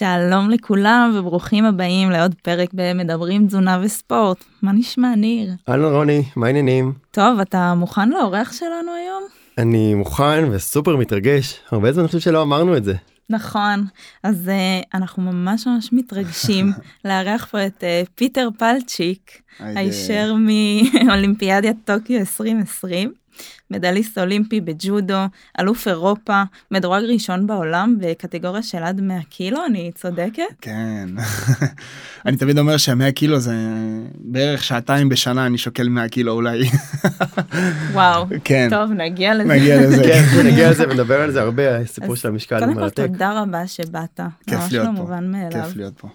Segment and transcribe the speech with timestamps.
[0.00, 4.44] שלום לכולם וברוכים הבאים לעוד פרק במדברים תזונה וספורט.
[4.62, 5.50] מה נשמע ניר?
[5.68, 6.92] אהלן רוני, מה העניינים?
[7.10, 9.22] טוב, אתה מוכן לאורח שלנו היום?
[9.58, 12.94] אני מוכן וסופר מתרגש, הרבה זמן אני חושב שלא אמרנו את זה.
[13.30, 13.84] נכון,
[14.22, 16.72] אז uh, אנחנו ממש ממש מתרגשים
[17.04, 23.12] לארח פה את uh, פיטר פלצ'יק, הישר מאולימפיאדיית טוקיו 2020.
[23.70, 25.18] מדליסט אולימפי בג'ודו,
[25.60, 30.42] אלוף אירופה, מדורג ראשון בעולם בקטגוריה של עד 100 קילו, אני צודקת?
[30.60, 31.08] כן.
[32.26, 33.54] אני תמיד אומר שה-100 קילו זה
[34.14, 36.62] בערך שעתיים בשנה אני שוקל 100 קילו אולי.
[37.92, 38.68] וואו, כן.
[38.70, 39.54] טוב נגיע לזה.
[39.54, 40.02] נגיע לזה.
[40.04, 43.06] כן, נגיע לזה ונדבר על זה הרבה, הסיפור של המשקל קודם כל מרתק.
[43.06, 45.00] תודה רבה שבאת, כיף ממש להיות לא פה.
[45.00, 45.64] מובן מאליו.
[45.64, 46.08] כיף להיות פה.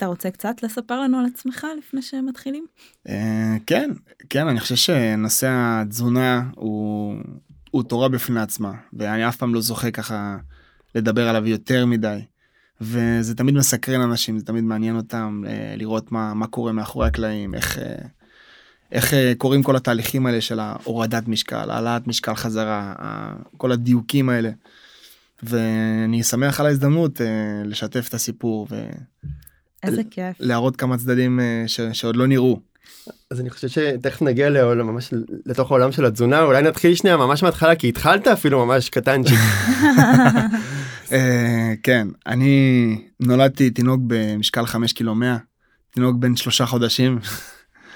[0.00, 2.66] אתה רוצה קצת לספר לנו על עצמך לפני שמתחילים?
[3.08, 3.90] אה, כן,
[4.30, 7.16] כן, אני חושב שנושא התזונה הוא,
[7.70, 10.36] הוא תורה בפני עצמה, ואני אף פעם לא זוכה ככה
[10.94, 12.18] לדבר עליו יותר מדי.
[12.80, 17.54] וזה תמיד מסקרן אנשים, זה תמיד מעניין אותם אה, לראות מה, מה קורה מאחורי הקלעים,
[17.54, 17.94] איך, אה,
[18.92, 22.94] איך קורים כל התהליכים האלה של ההורדת משקל, העלאת משקל חזרה,
[23.56, 24.50] כל הדיוקים האלה.
[25.42, 27.20] ואני שמח על ההזדמנות
[27.64, 28.66] לשתף את הסיפור
[29.82, 30.36] איזה כיף.
[30.40, 32.60] ולהראות כמה צדדים אה, ש, שעוד לא נראו.
[33.30, 35.14] אז אני חושב שתכף נגיע לעולם, ממש
[35.46, 39.38] לתוך העולם של התזונה, אולי נתחיל שנייה ממש מההתחלה, כי התחלת אפילו ממש קטנצ'יק.
[41.12, 45.36] אה, כן, אני נולדתי תינוק במשקל 5 קילו 100,
[45.90, 47.18] תינוק בן שלושה חודשים.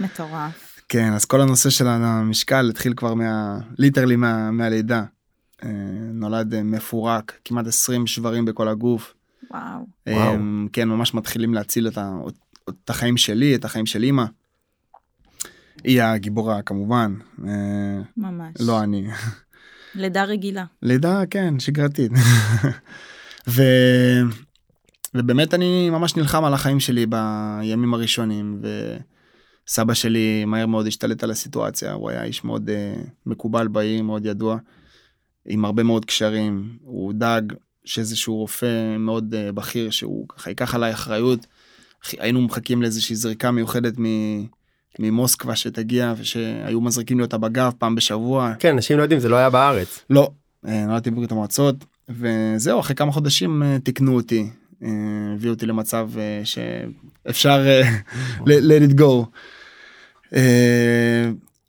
[0.01, 0.81] מטורף.
[0.89, 3.59] כן, אז כל הנושא של המשקל התחיל כבר מה...
[3.79, 4.51] ליטרלי מה...
[4.51, 5.03] מהלידה.
[5.65, 5.71] אה,
[6.13, 9.15] נולד מפורק, כמעט 20 שברים בכל הגוף.
[9.55, 9.87] וואו.
[10.09, 10.35] וואו.
[10.35, 10.39] אה,
[10.73, 12.13] כן, ממש מתחילים להציל את, ה...
[12.69, 14.25] את החיים שלי, את החיים של אימא.
[15.85, 17.15] היא הגיבורה כמובן,
[17.49, 18.55] אה, ממש.
[18.61, 19.09] לא אני.
[19.95, 20.65] לידה רגילה.
[20.83, 22.13] לידה כן שגרתית.
[23.49, 23.63] ו...
[25.15, 28.61] ובאמת אני ממש נלחם על החיים שלי בימים הראשונים
[29.67, 34.27] וסבא שלי מהר מאוד השתלט על הסיטואציה הוא היה איש מאוד uh, מקובל בעיר מאוד
[34.27, 34.59] ידוע
[35.47, 37.53] עם הרבה מאוד קשרים הוא דאג
[37.85, 41.47] שאיזשהו רופא מאוד uh, בכיר שהוא ככה ייקח עליי אחריות
[42.13, 44.05] היינו מחכים לאיזושהי זריקה מיוחדת מ...
[44.99, 49.37] ממוסקבה שתגיע ושהיו מזריקים לי אותה בגב פעם בשבוע כן, אנשים לא יודעים, זה לא
[49.37, 50.05] היה בארץ.
[50.11, 50.31] לא,
[50.67, 54.51] אה, נולדתי בברית המועצות, וזהו, אחרי כמה חודשים אה, תיקנו אותי,
[55.37, 56.11] הביאו אותי למצב
[56.45, 57.67] שאפשר
[58.47, 59.27] let it go.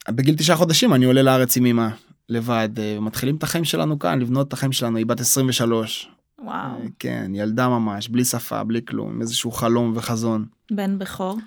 [0.09, 1.87] בגיל תשעה חודשים אני עולה לארץ עם אמא
[2.29, 6.09] לבד, אה, מתחילים את החיים שלנו כאן, לבנות את החיים שלנו, היא בת 23.
[6.39, 6.55] וואו.
[6.55, 10.45] אה, כן, ילדה ממש, בלי שפה, בלי כלום, איזשהו חלום וחזון.
[10.71, 11.37] בן בכור.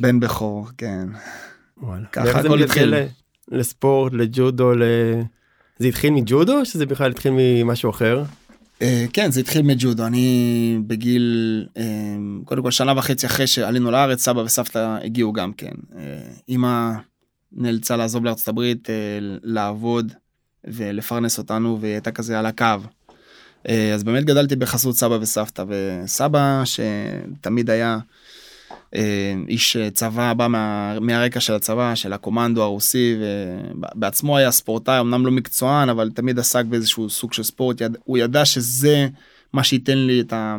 [0.00, 1.08] בן בכור, כן.
[1.82, 2.06] וואלה.
[2.12, 2.94] ככה הכל התחיל.
[2.94, 3.06] ל-
[3.52, 4.82] לספורט, לג'ודו, ל...
[5.78, 8.24] זה התחיל מג'ודו או שזה בכלל התחיל ממשהו אחר?
[8.82, 14.24] אה, כן זה התחיל מג'ודו אני בגיל אה, קודם כל שנה וחצי אחרי שעלינו לארץ
[14.24, 16.92] סבא וסבתא הגיעו גם כן אה, אמא
[17.52, 18.94] נאלצה לעזוב לארצות הברית אה,
[19.42, 20.12] לעבוד
[20.64, 22.64] ולפרנס אותנו והיא הייתה כזה על הקו.
[23.68, 27.98] אה, אז באמת גדלתי בחסות סבא וסבתא וסבא שתמיד היה
[28.94, 35.26] אה, איש צבא בא מה, מהרקע של הצבא של הקומנדו הרוסי ובעצמו היה ספורטאי אמנם
[35.26, 39.08] לא מקצוען אבל תמיד עסק באיזשהו סוג של ספורט יד, הוא ידע שזה
[39.52, 40.58] מה שייתן לי את ה...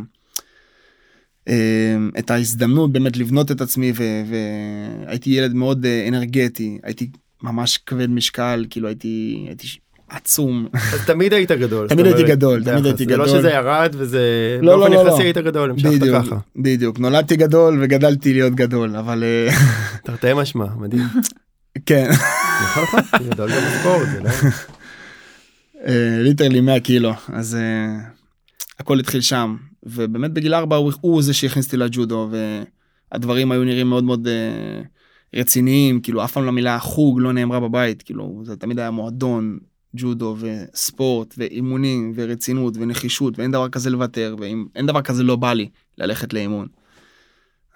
[1.48, 3.94] אה, את ההזדמנות באמת לבנות את עצמי
[5.06, 7.10] והייתי ילד מאוד אה, אנרגטי הייתי
[7.44, 9.68] ממש כבד משקל כאילו הייתי הייתי
[10.10, 11.88] עצום אז תמיד היית גדול.
[11.88, 12.86] תמיד הייתי גדול, תמיד.
[12.86, 13.40] הייתי זה לא גדול.
[13.40, 14.20] שזה ירד וזה
[14.62, 15.24] לא, באופן לא, לא, יחסי לא.
[15.24, 16.38] היית גדול, המשכת ככה.
[16.56, 19.50] בדיוק נולדתי גדול וגדלתי להיות גדול אבל אה,
[20.06, 21.04] תרתי משמע, מדהים.
[21.86, 22.10] כן
[22.62, 24.30] נכון נכון, גדול גם בספורט, זה לא...
[26.24, 31.78] ליטרלי 100 קילו אז uh, הכל התחיל שם ובאמת בגיל 4 הוא, זה שהכניס אותי
[31.78, 32.30] לג'ודו
[33.12, 34.28] והדברים היו נראים מאוד מאוד
[35.36, 39.58] רציניים כאילו אף פעם המילה חוג לא נאמרה בבית כאילו זה תמיד היה מועדון
[39.96, 45.70] ג'ודו וספורט ואימונים ורצינות ונחישות ואין דבר כזה לוותר ואין דבר כזה לא בא לי
[45.98, 46.68] ללכת לאימון.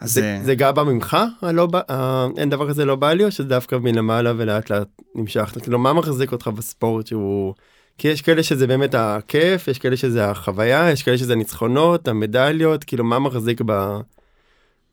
[0.01, 1.17] אז זה אה, זה גם בא ממך?
[1.41, 5.53] הלא בא- אין דבר כזה לא בא לי או שזה דווקא מלמעלה ולאט לאט נמשך?
[5.61, 7.53] כאילו מה מחזיק אותך בספורט שהוא...
[7.97, 12.83] כי יש כאלה שזה באמת הכיף, יש כאלה שזה החוויה, יש כאלה שזה הניצחונות, המדליות,
[12.83, 13.97] כאילו מה מחזיק ב...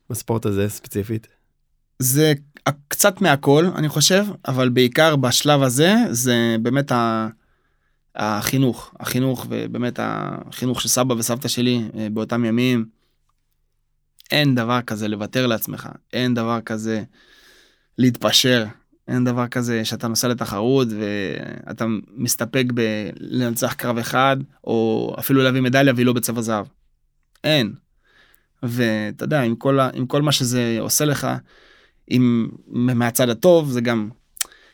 [0.09, 1.27] בספורט הזה ספציפית?
[2.01, 2.33] זה
[2.87, 7.27] קצת מהכל אני חושב אבל בעיקר בשלב הזה זה באמת ה...
[8.15, 12.85] החינוך החינוך ובאמת החינוך של סבא וסבתא שלי אה, באותם ימים.
[14.31, 17.03] אין דבר כזה לוותר לעצמך אין דבר כזה
[17.97, 18.65] להתפשר
[19.07, 25.93] אין דבר כזה שאתה נוסע לתחרות ואתה מסתפק בלנצח קרב אחד או אפילו להביא מדליה
[25.93, 26.65] והיא לא בצבע זהב.
[27.43, 27.73] אין.
[28.63, 31.27] ואתה יודע, עם כל, עם כל מה שזה עושה לך,
[32.11, 34.09] עם, מהצד הטוב, זה גם,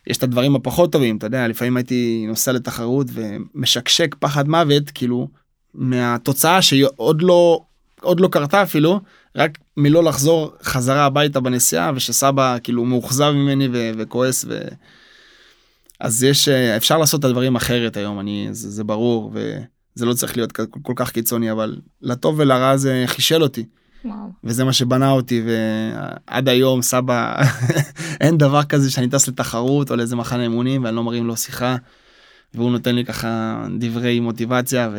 [0.07, 5.27] יש את הדברים הפחות טובים, אתה יודע, לפעמים הייתי נוסע לתחרות ומשקשק פחד מוות, כאילו,
[5.73, 7.61] מהתוצאה שהיא עוד לא,
[8.01, 8.99] עוד לא קרתה אפילו,
[9.35, 14.45] רק מלא לחזור חזרה הביתה בנסיעה, ושסבא כאילו מאוכזב ממני ו- וכועס.
[14.47, 14.59] ו...
[15.99, 20.37] אז יש, אפשר לעשות את הדברים אחרת היום, אני, זה, זה ברור, וזה לא צריך
[20.37, 23.65] להיות כל, כל כך קיצוני, אבל לטוב ולרע זה חישל אותי.
[24.05, 24.29] וואו.
[24.43, 27.43] וזה מה שבנה אותי ועד היום סבא
[28.21, 31.75] אין דבר כזה שאני טס לתחרות או לאיזה מחנה אימונים ואני לא מרים לו שיחה.
[32.53, 34.89] והוא נותן לי ככה דברי מוטיבציה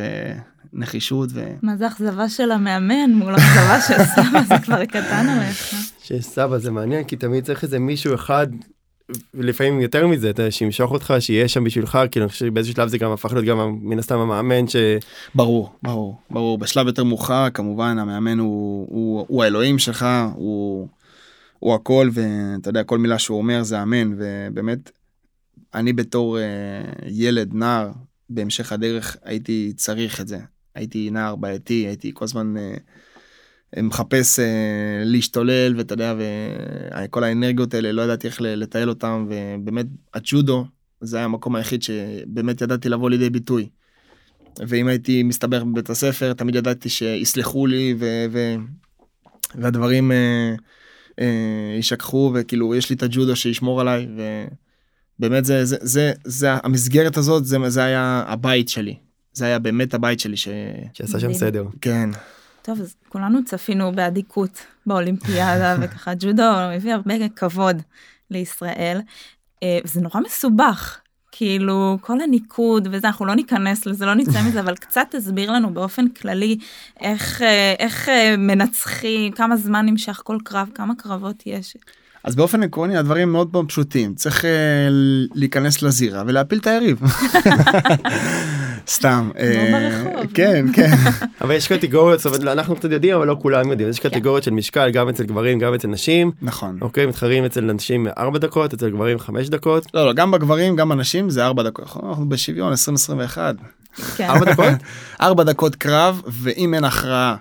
[0.74, 1.30] ונחישות.
[1.32, 1.44] ו...
[1.62, 5.74] מה זה אכזבה של המאמן מול אכזבה של סבא זה כבר קטן עליך.
[6.02, 8.46] שסבא זה מעניין כי תמיד צריך איזה מישהו אחד
[9.34, 12.98] לפעמים יותר מזה אתה שימשוך אותך שיהיה שם בשבילך כאילו אני חושב שבאיזה שלב זה
[12.98, 14.76] גם הפך להיות גם מן הסתם המאמן ש...
[15.34, 20.88] ברור ברור ברור בשלב יותר מאוחר כמובן המאמן הוא, הוא, הוא האלוהים שלך הוא,
[21.58, 24.90] הוא הכל ואתה יודע כל מילה שהוא אומר זה אמן ובאמת
[25.74, 27.90] אני בתור uh, ילד נער
[28.30, 30.38] בהמשך הדרך הייתי צריך את זה
[30.74, 32.54] הייתי נער בעייתי הייתי כל הזמן.
[32.56, 32.80] Uh,
[33.76, 34.44] מחפש אה,
[35.04, 36.14] להשתולל ואתה יודע
[37.04, 40.66] וכל האנרגיות האלה לא ידעתי איך לתעל אותם ובאמת הג'ודו
[41.00, 43.68] זה היה המקום היחיד שבאמת ידעתי לבוא לידי ביטוי.
[44.66, 48.54] ואם הייתי מסתבך בבית הספר תמיד ידעתי שיסלחו לי ו, ו,
[49.54, 50.54] והדברים אה,
[51.20, 54.08] אה, יישכחו וכאילו יש לי את הג'ודו שישמור עליי
[55.18, 58.96] ובאמת זה זה זה זה המסגרת הזאת זה זה היה הבית שלי
[59.32, 60.48] זה היה באמת הבית שלי ש...
[60.92, 61.64] שעשה שם סדר.
[61.80, 62.10] כן.
[62.62, 66.42] טוב, אז כולנו צפינו באדיקות באולימפיאדה, וככה ג'ודו
[66.76, 67.82] מביא הרבה כבוד
[68.30, 69.00] לישראל.
[69.62, 71.00] אה, זה נורא מסובך,
[71.32, 75.74] כאילו כל הניקוד וזה, אנחנו לא ניכנס לזה, לא נצא מזה, אבל קצת תסביר לנו
[75.74, 76.58] באופן כללי
[77.00, 81.76] איך, אה, איך אה, מנצחים, כמה זמן נמשך כל קרב, כמה קרבות יש.
[82.24, 84.46] אז באופן עקרוני הדברים מאוד מאוד פשוטים צריך uh,
[85.34, 87.00] להיכנס לזירה ולהפיל את היריב.
[88.88, 89.30] סתם.
[89.38, 90.02] אה,
[90.34, 90.90] כן כן.
[91.40, 95.08] אבל יש קטגוריות אנחנו קצת יודעים אבל לא כולם יודעים יש קטגוריות של משקל גם
[95.08, 96.30] אצל גברים גם אצל נשים.
[96.42, 96.78] נכון.
[96.80, 99.86] אוקיי מתחרים אצל נשים 4 דקות אצל גברים 5 דקות.
[99.94, 103.54] לא לא גם בגברים גם נשים זה 4 דקות אנחנו בשוויון 2021.
[104.20, 104.52] 4 כן.
[104.52, 104.82] דקות?
[105.20, 107.36] 4 דקות קרב ואם אין הכרעה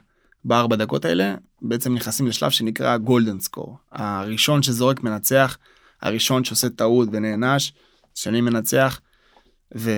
[0.47, 5.57] בארבע דקות האלה בעצם נכנסים לשלב שנקרא golden score הראשון שזורק מנצח
[6.01, 7.73] הראשון שעושה טעות ונענש
[8.15, 8.99] השני מנצח
[9.75, 9.91] ו...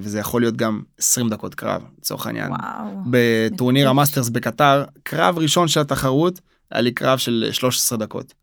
[0.00, 2.50] וזה יכול להיות גם 20 דקות קרב לצורך העניין.
[2.50, 3.02] וואו.
[3.10, 6.40] בטורניר המאסטרס בקטאר קרב ראשון של התחרות
[6.70, 8.34] היה לי קרב של 13 דקות.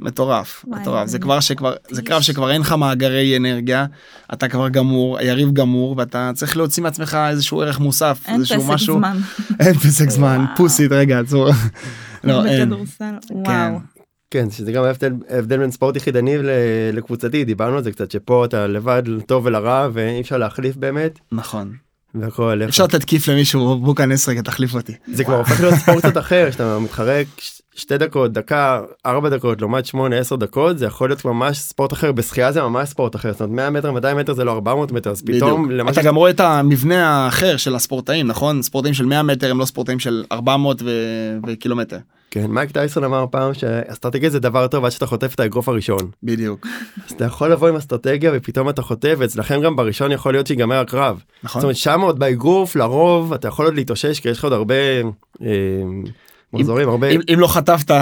[0.00, 3.86] מטורף מטורף זה כבר שכבר זה קרב שכבר אין לך מאגרי אנרגיה
[4.32, 8.70] אתה כבר גמור היריב גמור ואתה צריך להוציא מעצמך איזשהו ערך מוסף אין איזשהו פסק
[8.72, 9.18] משהו זמן.
[9.60, 11.48] אין פסק זמן פוסית רגע עצור.
[12.24, 12.74] לא אין.
[12.98, 13.14] כן.
[13.30, 13.78] וואו.
[14.30, 16.36] כן שזה גם ההבדל ההבדל בין ספורט יחידני
[16.92, 21.72] לקבוצתי דיברנו על זה קצת שפה אתה לבד לטוב ולרע ואי אפשר להחליף באמת נכון
[22.14, 22.62] והכל.
[22.68, 24.92] אפשר לתת כיף למישהו בוא כנס רגע תחליף אותי.
[25.12, 27.26] זה כבר הופך להיות ספורט קצת אחר שאתה מתחרק
[27.74, 32.12] שתי דקות דקה ארבע דקות לעומת שמונה עשר דקות זה יכול להיות ממש ספורט אחר.
[32.12, 33.32] בשחייה זה ממש ספורט אחר.
[33.32, 35.10] זאת אומרת 100 מטר 200 מטר זה לא 400 מטר.
[35.10, 35.70] אז פתאום.
[35.70, 38.62] למה אתה גם רואה את המבנה האחר של הספורטאים נכון?
[38.62, 40.90] ספורטאים של 100 מטר הם לא ספורטאים של 400 ו...
[41.46, 41.98] וקילומטר.
[42.30, 46.10] כן מייק טייסון אמר פעם שאסטרטגיה זה דבר טוב עד שאתה חוטף את האגרוף הראשון.
[46.22, 46.66] בדיוק.
[47.06, 50.80] אז אתה יכול לבוא עם אסטרטגיה ופתאום אתה חוטף ואצלכם גם בראשון יכול להיות שיגמר
[50.80, 51.22] הקרב.
[51.44, 51.60] נכון.
[51.60, 54.74] זאת אומרת שם עוד באגרוף לרוב אתה יכול עוד להתאושש כי יש לך עוד הרבה
[56.52, 57.94] מחזורים הרבה אם, אם לא חטפת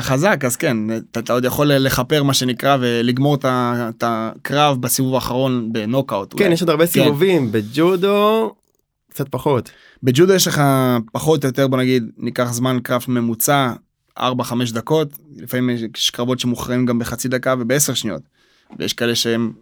[0.00, 5.14] חזק אז כן אתה, אתה עוד יכול לכפר מה שנקרא ולגמור את את הקרב בסיבוב
[5.14, 6.34] האחרון בנוקאוט.
[6.36, 6.54] כן אולי.
[6.54, 8.54] יש עוד הרבה סיבובים בג'ודו
[9.10, 9.70] קצת פחות.
[10.02, 10.62] בג'ודו יש לך
[11.12, 13.72] פחות או יותר בוא נגיד ניקח זמן קרב ממוצע
[14.18, 14.22] 4-5
[14.72, 18.22] דקות לפעמים יש קרבות שמוכרעים גם בחצי דקה וב-10 שניות.
[18.78, 19.52] ויש כאלה שהם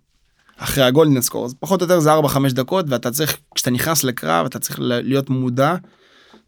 [0.57, 4.47] אחרי הגולדן סקור אז פחות או יותר זה 4-5 דקות ואתה צריך כשאתה נכנס לקרב
[4.47, 5.75] אתה צריך להיות מודע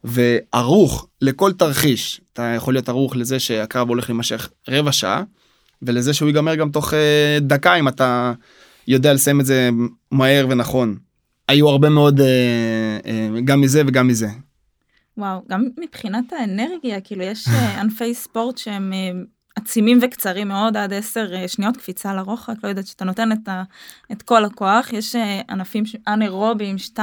[0.04, 5.22] וערוך לכל תרחיש אתה יכול להיות ערוך לזה שהקרב הולך להימשך רבע שעה
[5.82, 8.32] ולזה שהוא ייגמר גם תוך אה, דקה אם אתה
[8.88, 9.70] יודע לסיים את זה
[10.10, 10.96] מהר ונכון.
[11.48, 14.28] היו הרבה מאוד אה, אה, גם מזה וגם מזה.
[15.16, 18.92] וואו, גם מבחינת האנרגיה, כאילו יש ענפי ספורט שהם
[19.56, 23.62] עצימים וקצרים מאוד, עד 10 אה, שניות קפיצה לרוחק, לא יודעת שאתה נותן את, ה,
[24.12, 26.98] את כל הכוח, יש אה, ענפים אנאירובים 2-3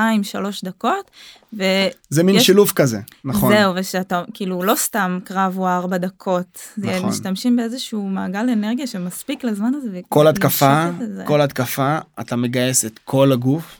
[0.64, 1.12] דקות,
[1.54, 1.66] וזהו,
[2.10, 7.10] זה מין יש- שילוב כזה נכון ושאתה, כאילו לא סתם קרב הוא 4 דקות, נכון.
[7.10, 9.90] משתמשים באיזשהו מעגל אנרגיה שמספיק לזמן הזה.
[9.94, 10.90] ו- כל התקפה.
[11.26, 13.78] כל התקפה אתה מגייס את כל הגוף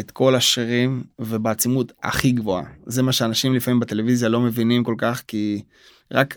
[0.00, 2.64] את כל השרירים ובעצימות הכי גבוהה.
[2.86, 5.62] זה מה שאנשים לפעמים בטלוויזיה לא מבינים כל כך, כי
[6.12, 6.36] רק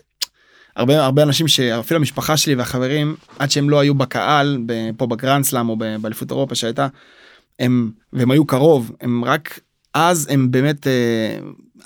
[0.76, 4.58] הרבה הרבה אנשים שאפילו המשפחה שלי והחברים עד שהם לא היו בקהל
[4.96, 6.86] פה בגרנד סלאם או באליפות אירופה שהייתה
[7.58, 9.60] הם והם היו קרוב הם רק
[9.94, 11.38] אז הם באמת אה,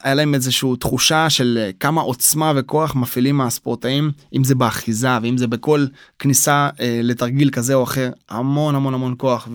[0.02, 5.38] היה להם איזושהי תחושה של אה, כמה עוצמה וכוח מפעילים הספורטאים אם זה באחיזה ואם
[5.38, 5.86] זה בכל
[6.18, 9.48] כניסה אה, לתרגיל כזה או אחר המון המון המון כוח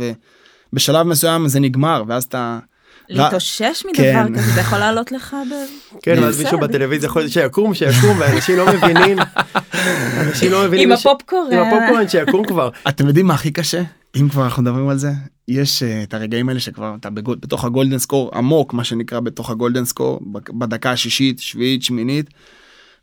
[0.74, 2.60] ובשלב מסוים זה נגמר ואז אתה.
[3.10, 4.36] להתאושש מדבר כן.
[4.36, 5.54] כזה זה יכול לעלות לך ב...
[6.02, 9.18] כן ואז מישהו בטלוויזיה יכול שיקום שיקום ואנשים לא מבינים.
[10.22, 10.92] אנשים לא מבינים.
[10.92, 11.54] עם הפופקורן.
[11.54, 12.70] עם הפופקורן שיקום כבר.
[12.88, 13.82] אתם יודעים מה הכי קשה?
[14.16, 15.12] אם כבר אנחנו מדברים על זה
[15.48, 19.86] יש uh, את הרגעים האלה שכבר אתה בתוך הגולדן סקור עמוק מה שנקרא בתוך הגולדן
[19.86, 22.30] סקור בדקה השישית שביעית שמינית.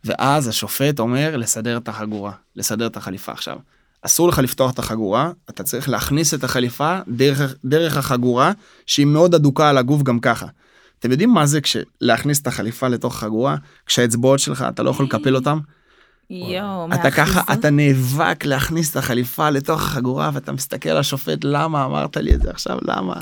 [0.03, 3.57] ואז השופט אומר לסדר את החגורה לסדר את החליפה עכשיו.
[4.01, 8.51] אסור לך לפתוח את החגורה אתה צריך להכניס את החליפה דרך דרך החגורה
[8.85, 10.45] שהיא מאוד אדוקה על הגוף גם ככה.
[10.99, 15.35] אתם יודעים מה זה כשלהכניס את החליפה לתוך החגורה כשהאצבעות שלך אתה לא יכול לקפל
[15.35, 15.59] אותם.
[16.29, 21.85] יואו, אתה ככה אתה נאבק להכניס את החליפה לתוך החגורה ואתה מסתכל על השופט למה
[21.85, 23.13] אמרת לי את זה עכשיו למה.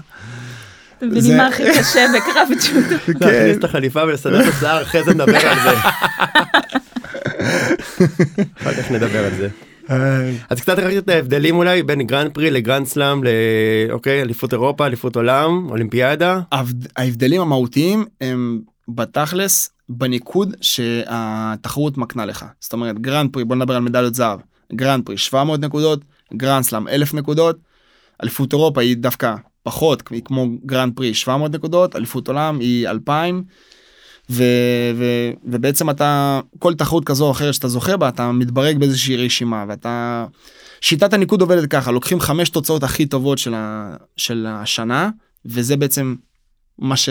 [0.98, 2.96] אתם מבינים מה הכי קשה בקרב ג'ודו.
[3.26, 5.78] להכניס את החליפה ולסדר את השיער אחרי זה נדבר על זה.
[8.62, 9.50] אחר כך נדבר על זה.
[10.50, 15.16] אז קצת רק את ההבדלים אולי בין גרנד פרי לגרנד סלאם לאוקיי אליפות אירופה אליפות
[15.16, 16.40] עולם אולימפיאדה.
[16.98, 22.46] ההבדלים המהותיים הם בתכלס בניקוד שהתחרות מקנה לך.
[22.60, 24.40] זאת אומרת, גרנד פרי, בוא נדבר על מדליות זהב.
[24.74, 26.02] גרנד פרי 700 נקודות,
[26.34, 27.58] גרנד סלאם 1000 נקודות.
[28.24, 33.44] אליפות אירופה היא דווקא פחות, היא כמו גרנד פרי 700 נקודות, אליפות עולם היא 2000.
[34.30, 34.44] ו,
[34.96, 35.04] ו,
[35.44, 40.26] ובעצם אתה כל תחרות כזו או אחרת שאתה זוכה בה אתה מתברג באיזושהי רשימה ואתה
[40.82, 45.10] שיטת הניקוד עובדת ככה לוקחים חמש תוצאות הכי טובות של, ה, של השנה
[45.46, 46.16] וזה בעצם
[46.80, 47.10] מה ש...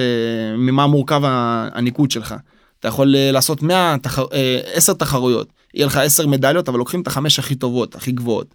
[0.58, 2.34] ממה מורכב הניקוד שלך.
[2.80, 4.18] אתה יכול אה, לעשות 100, תח...
[4.74, 8.54] 10 אה, תחרויות, יהיה לך 10 מדליות, אבל לוקחים את החמש הכי טובות, הכי גבוהות.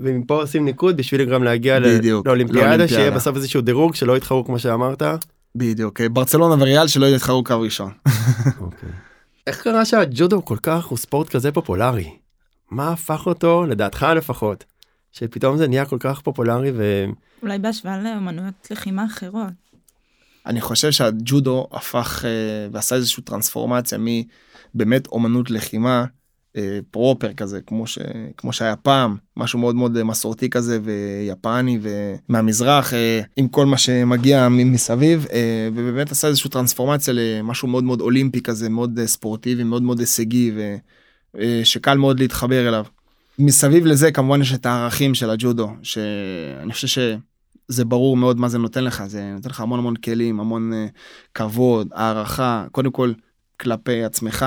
[0.00, 4.58] ומפה עושים ניקוד בשביל גם להגיע בדיוק, לאולימפיאדה, שיהיה בסוף איזשהו דירוג שלא יתחרו כמו
[4.58, 5.02] שאמרת.
[5.54, 7.92] בדיוק, אה, ברצלונה וריאל שלא יתחרו קו ראשון.
[8.60, 8.88] אוקיי.
[9.46, 12.16] איך קרה שהג'ודו כל כך הוא ספורט כזה פופולרי?
[12.70, 14.64] מה הפך אותו, לדעתך לפחות,
[15.12, 17.04] שפתאום זה נהיה כל כך פופולרי ו...
[17.42, 19.52] אולי בהשוואה לאמנויות לחימה אחרות.
[20.46, 23.98] אני חושב שהג'ודו הפך אה, ועשה איזושהי טרנספורמציה
[24.74, 26.04] מבאמת אומנות לחימה
[26.90, 27.98] פרופר כזה כמו ש...
[28.36, 34.48] כמו שהיה פעם משהו מאוד מאוד מסורתי כזה ויפני ומהמזרח אה, עם כל מה שמגיע
[34.48, 35.26] מסביב
[35.74, 40.52] ובאמת עשה איזושהי טרנספורמציה למשהו מאוד מאוד אולימפי כזה מאוד ספורטיבי מאוד מאוד הישגי
[41.34, 42.84] ושקל מאוד להתחבר אליו.
[43.38, 46.98] מסביב לזה כמובן יש את הערכים של הג'ודו שאני חושב ש...
[47.68, 50.72] זה ברור מאוד מה זה נותן לך, זה נותן לך המון המון כלים, המון
[51.34, 53.12] כבוד, הערכה, קודם כל
[53.60, 54.46] כלפי עצמך,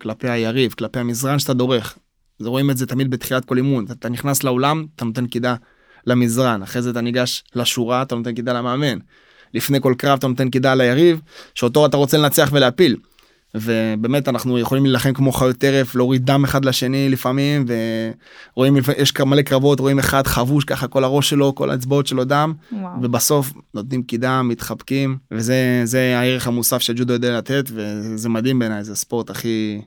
[0.00, 1.98] כלפי היריב, כלפי המזרן שאתה דורך.
[2.40, 5.54] רואים את זה תמיד בתחילת כל אימון, אתה נכנס לאולם, אתה נותן קידה
[6.06, 8.98] למזרן, אחרי זה אתה ניגש לשורה, אתה נותן קידה למאמן.
[9.54, 11.20] לפני כל קרב אתה נותן קידה ליריב,
[11.54, 12.96] שאותו אתה רוצה לנצח ולהפיל.
[13.54, 17.64] ובאמת אנחנו יכולים להילחם כמו חיות טרף להוריד דם אחד לשני לפעמים
[18.56, 22.52] ורואים יש מלא קרבות רואים אחד חבוש ככה כל הראש שלו כל האצבעות שלו דם
[22.72, 23.02] וואו.
[23.02, 28.96] ובסוף נותנים קידם מתחבקים וזה זה הערך המוסף שג'ודו יודע לתת וזה מדהים בעיניי זה
[28.96, 29.80] ספורט הכי.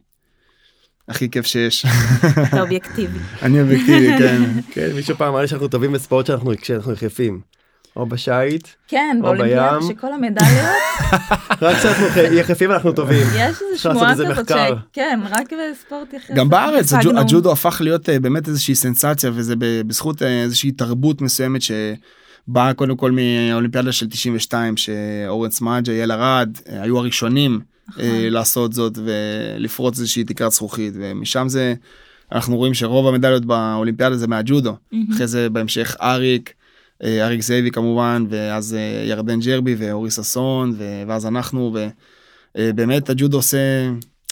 [1.09, 1.85] הכי כיף שיש.
[2.49, 3.19] אתה אובייקטיבי.
[3.41, 4.41] אני אובייקטיבי כן.
[4.71, 7.56] כן מישהו פעם אמר לי שאנחנו טובים בספורט שאנחנו כשאנחנו יחפים.
[7.97, 9.81] או בשיט, כן, או בים.
[9.87, 10.67] שכל המדליות.
[11.61, 13.27] רק כשאנחנו יחפים אנחנו טובים.
[13.35, 14.51] יש איזה שמועה כזאת
[14.93, 16.35] כן, רק בספורט יחפים.
[16.35, 21.61] גם בארץ הג'ודו הפך להיות אה, באמת איזושהי סנסציה וזה בזכות אה, איזושהי תרבות מסוימת
[21.61, 28.03] שבאה קודם כל מהאולימפיאדה של 92 שאורנס מאג'ה, יאל ארד, אה, היו הראשונים נכון.
[28.29, 31.73] לעשות זאת ולפרוץ איזושהי תקרת זכוכית ומשם זה
[32.31, 34.75] אנחנו רואים שרוב המדליות באולימפיאדה זה מהג'ודו
[35.13, 36.53] אחרי זה בהמשך אריק.
[37.03, 40.75] אה, אריק זאבי כמובן ואז אה, ירדן ג'רבי ואורי ששון
[41.07, 41.77] ואז אנחנו
[42.55, 43.57] ובאמת הג'ודו עושה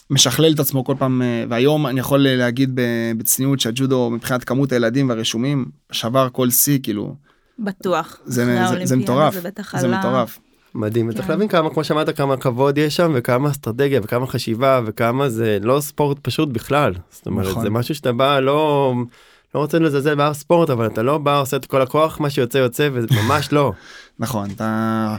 [0.09, 2.71] משכלל את עצמו כל פעם אה, והיום אני יכול להגיד
[3.17, 7.15] בצניעות שהג'ודו מבחינת כמות הילדים והרשומים שבר כל שיא כאילו.
[7.59, 8.19] בטוח.
[8.25, 9.33] זה, זה, זה מטורף.
[9.33, 10.39] זה, זה מטורף.
[10.75, 11.33] מדהים, וצריך כן.
[11.33, 15.79] להבין כמה, כמו שאמרת, כמה כבוד יש שם, וכמה אסטרטגיה, וכמה חשיבה, וכמה זה לא
[15.81, 16.93] ספורט פשוט בכלל.
[17.11, 17.63] זאת אומרת, נכון.
[17.63, 18.93] זה משהו שאתה בא לא...
[19.55, 22.57] לא רוצה לזלזל באף ספורט אבל אתה לא בא עושה את כל הכוח מה שיוצא
[22.57, 23.71] יוצא וזה ממש לא.
[24.19, 25.15] נכון אתה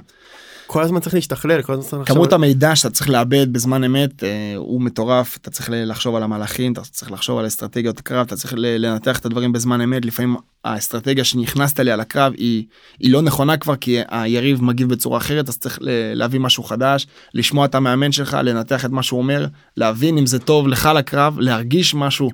[0.66, 2.16] כל הזמן צריך להשתכלל, כל הזמן צריך לחשוב...
[2.16, 6.72] כמות המידע שאתה צריך לאבד בזמן אמת אה, הוא מטורף, אתה צריך לחשוב על המהלכים,
[6.72, 11.24] אתה צריך לחשוב על אסטרטגיות קרב, אתה צריך לנתח את הדברים בזמן אמת, לפעמים האסטרטגיה
[11.24, 12.64] שנכנסת אליה לקרב היא,
[12.98, 15.78] היא לא נכונה כבר כי היריב מגיב בצורה אחרת, אז צריך
[16.14, 20.38] להביא משהו חדש, לשמוע את המאמן שלך, לנתח את מה שהוא אומר, להבין אם זה
[20.38, 22.30] טוב לך לקרב, להרגיש משהו.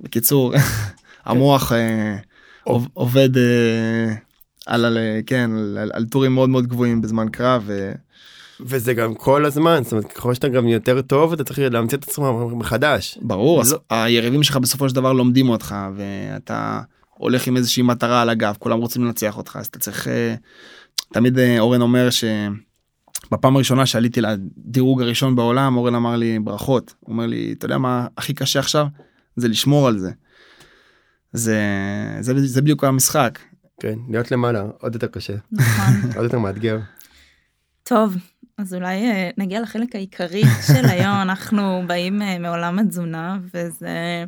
[0.00, 0.52] בקיצור,
[1.24, 2.16] המוח אה,
[2.94, 4.14] עובד אה,
[4.66, 7.62] על, על כן על, על טורים מאוד מאוד גבוהים בזמן קרב.
[7.66, 7.92] ו...
[8.60, 12.04] וזה גם כל הזמן זאת אומרת ככל שאתה גם יותר טוב אתה צריך להמציא את
[12.04, 13.18] עצמך מחדש.
[13.22, 13.78] ברור לא...
[13.90, 18.78] היריבים שלך בסופו של דבר לומדים אותך ואתה הולך עם איזושהי מטרה על הגב כולם
[18.78, 20.34] רוצים לנצח אותך אז אתה צריך אה,
[21.12, 27.26] תמיד אורן אומר שבפעם הראשונה שעליתי לדירוג הראשון בעולם אורן אמר לי ברכות הוא אומר
[27.26, 28.86] לי אתה יודע מה הכי קשה עכשיו
[29.36, 30.10] זה לשמור על זה.
[31.32, 31.58] זה
[32.20, 33.38] זה, זה בדיוק המשחק
[33.80, 35.34] כן, להיות למעלה עוד יותר קשה.
[35.52, 35.94] נכון.
[36.16, 36.78] עוד יותר מאתגר.
[37.82, 38.16] טוב,
[38.58, 44.24] אז אולי אה, נגיע לחלק העיקרי של היום, אנחנו באים אה, מעולם התזונה, וזה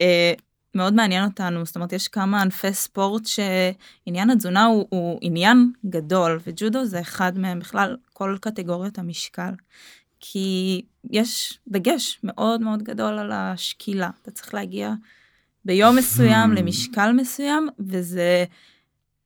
[0.00, 0.32] אה,
[0.74, 6.40] מאוד מעניין אותנו, זאת אומרת, יש כמה ענפי ספורט שעניין התזונה הוא, הוא עניין גדול,
[6.46, 9.50] וג'ודו זה אחד מהם, בכלל, כל קטגוריות המשקל.
[10.20, 14.92] כי יש דגש מאוד מאוד גדול על השקילה, אתה צריך להגיע
[15.66, 18.44] ביום מסוים למשקל מסוים, וזה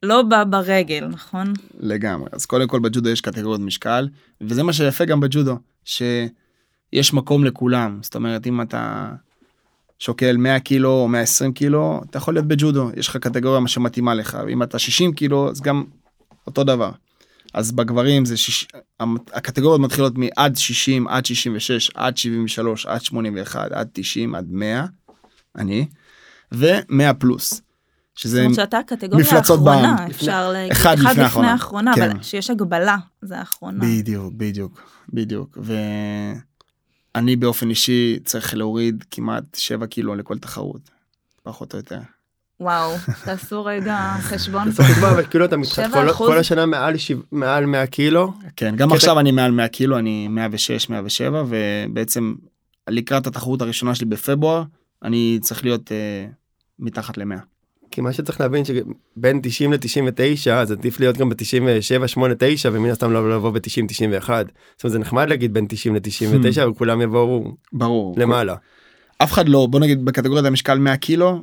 [0.03, 1.53] לא בא ברגל, נכון?
[1.81, 2.29] לגמרי.
[2.33, 4.09] אז קודם כל בג'ודו יש קטגוריות משקל,
[4.41, 7.99] וזה מה שיפה גם בג'ודו, שיש מקום לכולם.
[8.03, 9.13] זאת אומרת, אם אתה
[9.99, 14.39] שוקל 100 קילו או 120 קילו, אתה יכול להיות בג'ודו, יש לך קטגוריה שמתאימה לך,
[14.47, 15.85] ואם אתה 60 קילו, אז גם
[16.47, 16.91] אותו דבר.
[17.55, 18.69] אז בגברים זה שיש...
[19.33, 24.85] הקטגוריות מתחילות מעד 60 עד 66 עד 73 עד 81 עד 90 עד 100
[25.57, 25.87] אני
[26.55, 27.63] ו100 פלוס.
[28.15, 32.11] שזה זאת אומרת שאתה הקטגוריה האחרונה, אפשר להגיד, אחד לפני האחרונה, האחרונה כן.
[32.11, 33.85] אבל שיש הגבלה, זה האחרונה.
[33.85, 34.81] בדיוק, בדיוק,
[35.13, 35.59] בדיוק.
[37.15, 40.91] ואני באופן אישי צריך להוריד כמעט 7 קילו לכל תחרות,
[41.43, 41.99] פחות או יותר.
[42.61, 44.65] וואו, תעשו רגע חשבון.
[44.71, 46.65] תעשו חשבון, אבל כאילו אתה מתחת כל השנה
[47.33, 48.33] מעל 100 קילו.
[48.57, 52.35] כן, גם עכשיו אני מעל 100 קילו, אני 106, 107, ובעצם
[52.89, 54.63] לקראת התחרות הראשונה שלי בפברואר,
[55.03, 56.27] אני צריך להיות אה,
[56.81, 57.41] מתחת ל-100.
[57.91, 62.91] כי מה שצריך להבין שבין 90 ל-99 אז עדיף להיות גם ב-97, 8, 9 ומן
[62.91, 64.47] הסתם לא לבוא ב-90, 91.
[64.77, 66.01] זאת אומרת זה נחמד להגיד בין 90 ל-99
[66.57, 66.71] hmm.
[66.71, 68.55] וכולם יבואו ברור למעלה.
[69.19, 71.43] אף אחד לא בוא נגיד בקטגוריית המשקל 100 קילו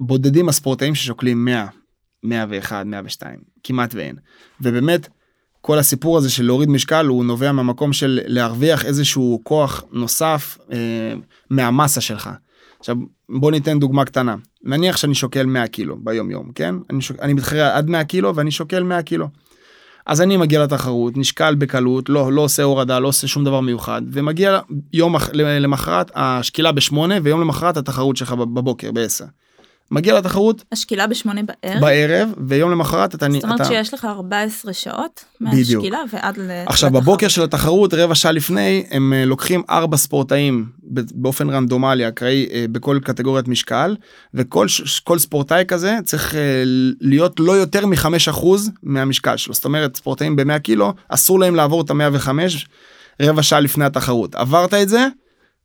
[0.00, 1.66] בודדים הספורטאים ששוקלים 100,
[2.22, 4.16] 101, 102 כמעט ואין.
[4.60, 5.08] ובאמת
[5.60, 11.14] כל הסיפור הזה של להוריד משקל הוא נובע מהמקום של להרוויח איזשהו כוח נוסף אה,
[11.50, 12.30] מהמסה שלך.
[12.80, 12.96] עכשיו
[13.28, 17.32] בוא ניתן דוגמה קטנה נניח שאני שוקל 100 קילו ביום יום כן אני, שוק, אני
[17.32, 19.28] מתחרה עד 100 קילו ואני שוקל 100 קילו.
[20.06, 24.02] אז אני מגיע לתחרות נשקל בקלות לא לא עושה הורדה לא עושה שום דבר מיוחד
[24.12, 24.60] ומגיע
[24.92, 25.16] יום
[25.60, 29.24] למחרת השקילה בשמונה ויום למחרת התחרות שלך בבוקר בעשר.
[29.90, 31.80] מגיע לתחרות השקילה בשמונה בערב?
[31.80, 33.68] בערב ויום למחרת אתה זאת אומרת אתה...
[33.68, 36.68] שיש לך 14 שעות מהשקילה ועד לתחרות.
[36.68, 40.66] עכשיו בבוקר של התחרות רבע שעה לפני הם אה, לוקחים ארבע ספורטאים
[41.14, 43.96] באופן רנדומלי אקראי אה, בכל קטגוריית משקל
[44.34, 44.66] וכל
[45.04, 46.40] כל ספורטאי כזה צריך אה,
[47.00, 49.54] להיות לא יותר מחמש אחוז מהמשקל שלו.
[49.54, 52.28] זאת אומרת ספורטאים ב-100 קילו אסור להם לעבור את ה-105
[53.22, 54.34] רבע שעה לפני התחרות.
[54.34, 55.06] עברת את זה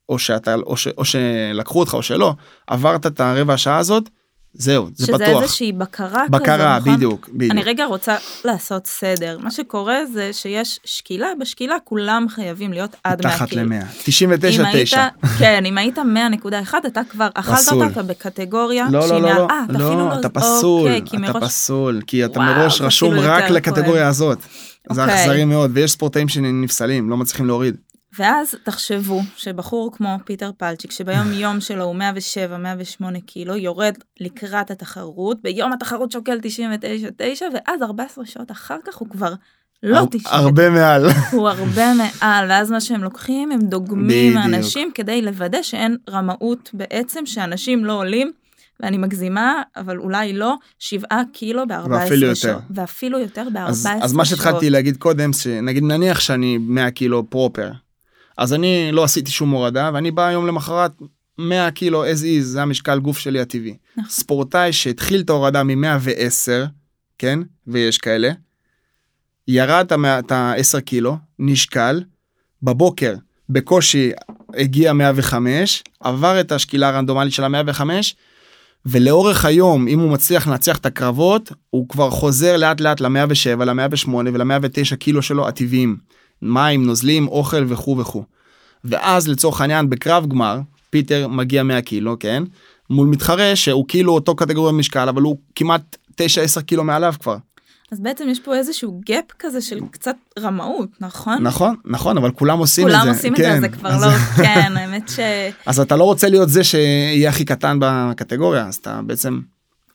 [0.10, 2.34] או שאתה או, ש, או שלקחו אותך או שלא
[2.68, 4.10] עברת את הרבע השעה הזאת
[4.58, 5.28] זהו זה שזה בטוח.
[5.28, 6.96] שזה איזושהי בקרה בקרה כזה, נכון?
[6.96, 7.52] בדיוק, בדיוק.
[7.52, 8.16] אני רגע רוצה
[8.46, 13.62] לעשות סדר מה שקורה זה שיש שקילה בשקילה כולם חייבים להיות עד 100 קילו.
[13.62, 15.08] מתחת ל-100 99 9.
[15.40, 19.80] כן אם היית 100.1 אתה כבר אכלת אותה בקטגוריה לא לא לא לא, 아, אתה,
[19.80, 21.44] לא, לא אתה פסול אוקיי, אתה מראש...
[21.44, 24.38] פסול כי אתה וואו, מראש רשום רק לקטגוריה הזאת.
[24.92, 25.22] זה אוקיי.
[25.22, 27.76] אכזרי מאוד ויש ספורטאים שנפסלים לא מצליחים להוריד.
[28.20, 34.72] ואז תחשבו שבחור כמו פיטר פלצ'יק שביום יום שלו הוא 107 108 קילו יורד לקראת
[34.72, 39.34] התחרות ביום התחרות שוקל 99 9 ואז 14 שעות אחר כך הוא כבר
[39.84, 40.22] לא 90.
[40.28, 41.06] הרבה מעל.
[41.32, 47.26] הוא הרבה מעל ואז מה שהם לוקחים הם דוגמים אנשים כדי לוודא שאין רמאות בעצם
[47.26, 48.32] שאנשים לא עולים.
[48.80, 54.02] ואני מגזימה אבל אולי לא 7 קילו ב-14 שעות ואפילו יותר ב-14 שעות.
[54.02, 57.72] אז מה שהתחלתי להגיד קודם שנגיד נניח שאני 100 קילו פרופר
[58.38, 60.92] אז אני לא עשיתי שום הורדה ואני בא היום למחרת
[61.38, 63.78] 100 קילו as is זה המשקל גוף שלי הטבעי.
[63.98, 64.10] נכון.
[64.10, 66.68] ספורטאי שהתחיל את ההורדה מ-110
[67.18, 68.32] כן ויש כאלה.
[69.48, 72.04] ירד את ה-10 קילו נשקל
[72.64, 73.16] בבוקר
[73.50, 74.12] בקושי
[74.54, 77.82] הגיע 105 עבר את השקילה הרנדומלית של ה-105
[78.86, 84.10] ולאורך היום, אם הוא מצליח לנצח את הקרבות, הוא כבר חוזר לאט לאט ל-107, ל-108
[84.10, 85.98] ול-109 קילו שלו הטבעיים.
[86.42, 88.24] מים, נוזלים, אוכל וכו' וכו'.
[88.84, 92.44] ואז לצורך העניין בקרב גמר, פיטר מגיע 100 קילו, כן?
[92.90, 97.38] מול מתחרה שהוא כאילו אותו קטגוריה משקל, אבל הוא כמעט 9-10 קילו מעליו כבר.
[97.92, 101.44] אז בעצם יש פה איזשהו gap כזה של קצת רמאות, נכון?
[101.44, 103.06] נכון, נכון, אבל כולם עושים כולם את זה.
[103.06, 103.56] כולם עושים כן.
[103.56, 104.12] את זה, זה כבר לא,
[104.44, 105.20] כן, האמת ש...
[105.66, 109.40] אז אתה לא רוצה להיות זה שיהיה הכי קטן בקטגוריה, אז אתה בעצם...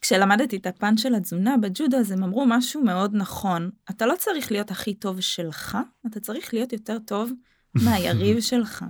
[0.01, 3.71] כשלמדתי את הפן של התזונה בג'ודו, אז הם אמרו משהו מאוד נכון.
[3.91, 7.33] אתה לא צריך להיות הכי טוב שלך, אתה צריך להיות יותר טוב
[7.85, 8.85] מהיריב שלך.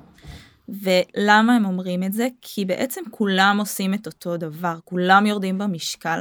[0.68, 2.28] ולמה הם אומרים את זה?
[2.42, 6.20] כי בעצם כולם עושים את אותו דבר, כולם יורדים במשקל,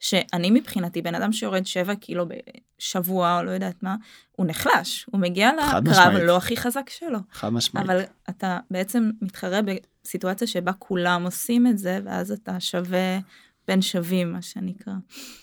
[0.00, 3.96] שאני מבחינתי, בן אדם שיורד 7 קילו בשבוע או לא יודעת מה,
[4.36, 6.16] הוא נחלש, הוא מגיע לקרב.
[6.22, 7.18] לא הכי חזק שלו.
[7.32, 7.90] חד משמעית.
[7.90, 8.00] אבל
[8.30, 13.18] אתה בעצם מתחרה בסיטואציה שבה כולם עושים את זה, ואז אתה שווה
[13.70, 14.92] בין שווים, מה שנקרא.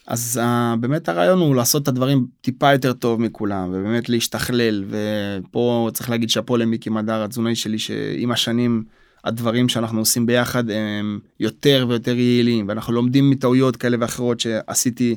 [0.07, 5.89] אז uh, באמת הרעיון הוא לעשות את הדברים טיפה יותר טוב מכולם ובאמת להשתכלל ופה
[5.93, 8.83] צריך להגיד שאפו למיקי מדר התזונאי שלי שעם השנים
[9.23, 15.15] הדברים שאנחנו עושים ביחד הם יותר ויותר יעילים ואנחנו לומדים מטעויות כאלה ואחרות שעשיתי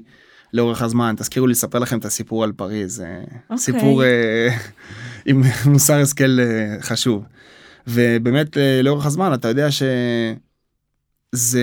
[0.53, 3.05] לאורך הזמן תזכירו לי לספר לכם את הסיפור על פריז okay.
[3.43, 3.59] אוקיי.
[3.59, 4.07] סיפור uh,
[5.27, 5.43] עם
[5.73, 6.39] מוסר השכל
[6.81, 7.25] חשוב
[7.87, 9.69] ובאמת לאורך הזמן אתה יודע
[11.41, 11.61] שזה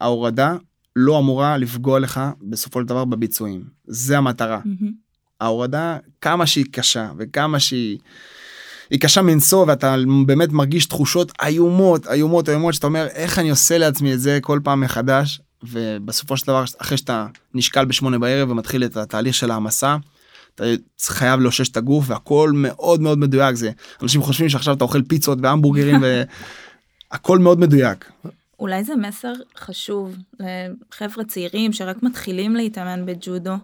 [0.00, 0.56] ההורדה
[0.96, 3.64] לא אמורה לפגוע לך בסופו של דבר בביצועים.
[3.86, 4.60] זה המטרה.
[4.64, 4.92] מהמם.
[5.40, 7.98] ההורדה, כמה שהיא קשה וכמה שהיא...
[8.90, 13.78] היא קשה מנשוא ואתה באמת מרגיש תחושות איומות, איומות, איומות, שאתה אומר, איך אני עושה
[13.78, 18.84] לעצמי את זה כל פעם מחדש, ובסופו של דבר, אחרי שאתה נשקל בשמונה בערב ומתחיל
[18.84, 19.96] את התהליך של העמסה,
[20.54, 20.64] אתה
[21.00, 23.70] חייב לאושש את הגוף והכל מאוד מאוד מדויק זה.
[24.02, 26.02] אנשים חושבים שעכשיו אתה אוכל פיצות והמבורגרים
[27.10, 28.10] והכל מאוד מדויק.
[28.60, 33.54] אולי זה מסר חשוב לחבר'ה צעירים שרק מתחילים להתאמן בג'ודו,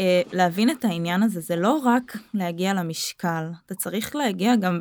[0.00, 4.80] אה, להבין את העניין הזה, זה לא רק להגיע למשקל, אתה צריך להגיע גם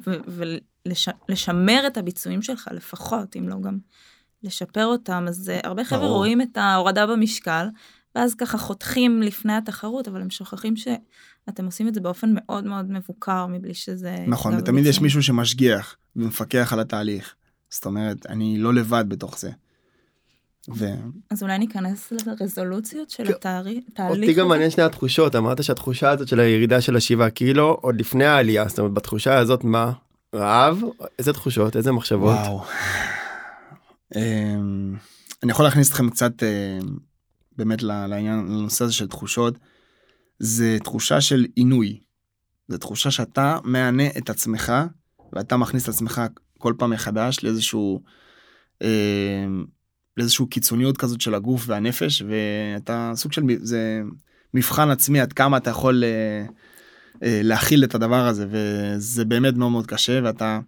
[1.28, 3.78] ולשמר את הביצועים שלך לפחות, אם לא גם
[4.43, 6.08] לשפר אותם, אז אה, הרבה חבר'ה.
[6.08, 7.67] רואים את ההורדה במשקל,
[8.15, 12.91] ואז ככה חותכים לפני התחרות, אבל הם שוכחים שאתם עושים את זה באופן מאוד מאוד
[12.91, 14.15] מבוקר, מבלי שזה...
[14.28, 15.02] נכון, ותמיד יש.
[15.02, 17.36] מישהו שמשגיח ומפקח על התהליך.
[17.69, 19.51] זאת אומרת, אני לא לבד בתוך זה.
[20.75, 20.86] ו...
[21.29, 23.32] אז אולי ניכנס לרזולוציות של כן.
[23.34, 27.99] התהליך אותי גם מעניין שני התחושות אמרת שהתחושה הזאת של הירידה של השבעה קילו עוד
[27.99, 29.91] לפני העלייה זאת אומרת בתחושה הזאת מה
[30.36, 30.82] רעב
[31.19, 32.63] איזה תחושות איזה מחשבות וואו.
[34.15, 34.95] אמ,
[35.43, 36.97] אני יכול להכניס אתכם קצת אמ,
[37.58, 39.58] באמת ל- לעניין, לנושא הזה של תחושות.
[40.39, 41.99] זה תחושה של עינוי.
[42.67, 44.73] זה תחושה שאתה מענה את עצמך
[45.34, 46.21] ואתה מכניס את עצמך
[46.59, 48.01] כל פעם מחדש לאיזשהו
[48.83, 49.65] אמ,
[50.17, 54.01] לאיזשהו קיצוניות כזאת של הגוף והנפש ואתה סוג של זה
[54.53, 56.45] מבחן עצמי עד כמה אתה יכול אה,
[57.23, 60.59] אה, להכיל את הדבר הזה וזה באמת מאוד מאוד קשה ואתה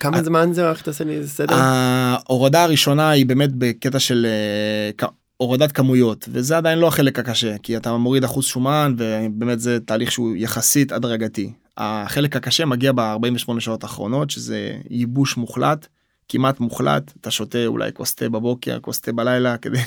[0.00, 5.06] כמה זמן זה רק תעשה לי איזה סדר ההורדה הראשונה היא באמת בקטע של אה,
[5.36, 10.12] הורדת כמויות וזה עדיין לא החלק הקשה כי אתה מוריד אחוז שומן ובאמת זה תהליך
[10.12, 11.52] שהוא יחסית הדרגתי.
[11.78, 15.86] החלק הקשה מגיע ב-48 שעות האחרונות שזה ייבוש מוחלט
[16.28, 19.78] כמעט מוחלט אתה שותה אולי כוס תה בבוקר כוס תה בלילה כדי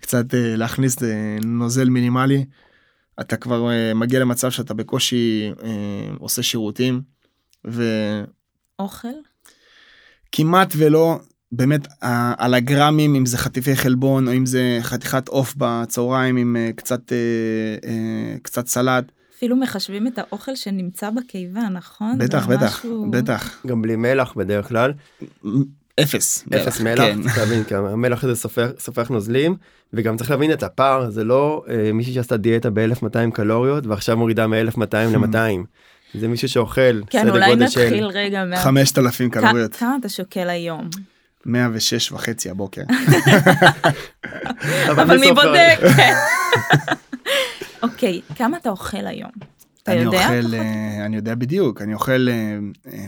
[0.00, 2.44] קצת אה, להכניס אה, נוזל מינימלי.
[3.20, 5.50] אתה כבר אה, מגיע למצב שאתה בקושי
[6.18, 7.02] עושה שירותים.
[7.66, 7.84] ו...
[8.78, 9.08] אוכל?
[10.32, 11.18] כמעט ולא
[11.52, 11.88] באמת
[12.38, 17.12] על הגרמים אם זה חטיפי חלבון או אם זה חתיכת עוף בצהריים עם קצת
[18.42, 22.18] קצת סלט אפילו מחשבים את האוכל שנמצא בקיבה, נכון?
[22.18, 24.92] בטח בטח משהו- בטח גם בלי מלח בדרך כלל
[26.02, 27.22] אפס אפס מלח כן.
[27.22, 29.56] צריך להבין כמה המלח הזה סופח סופח נוזלים
[29.92, 34.46] וגם צריך להבין את הפער זה לא אה, מישהי שעשתה דיאטה ב-1200 קלוריות ועכשיו מורידה
[34.46, 35.36] מ-1200 ל-200
[36.14, 38.56] זה מישהו שאוכל כן, סדר אולי גודל נתחיל של רגע מה...
[38.56, 40.88] 5,000 כ- קלוריות כמה אתה שוקל היום?
[41.46, 42.82] 106 וחצי הבוקר
[44.90, 45.32] אבל מי.
[45.32, 45.78] בודק?
[47.82, 49.30] אוקיי, כמה אתה אוכל היום?
[49.82, 50.18] אתה אני יודע?
[50.18, 52.58] אוכל אה, אני יודע בדיוק אני אוכל אה,
[52.92, 53.04] אה,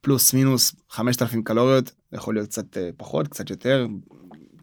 [0.00, 2.64] פלוס מינוס 5,000 קלוריות יכול להיות קצת
[2.96, 3.86] פחות קצת יותר.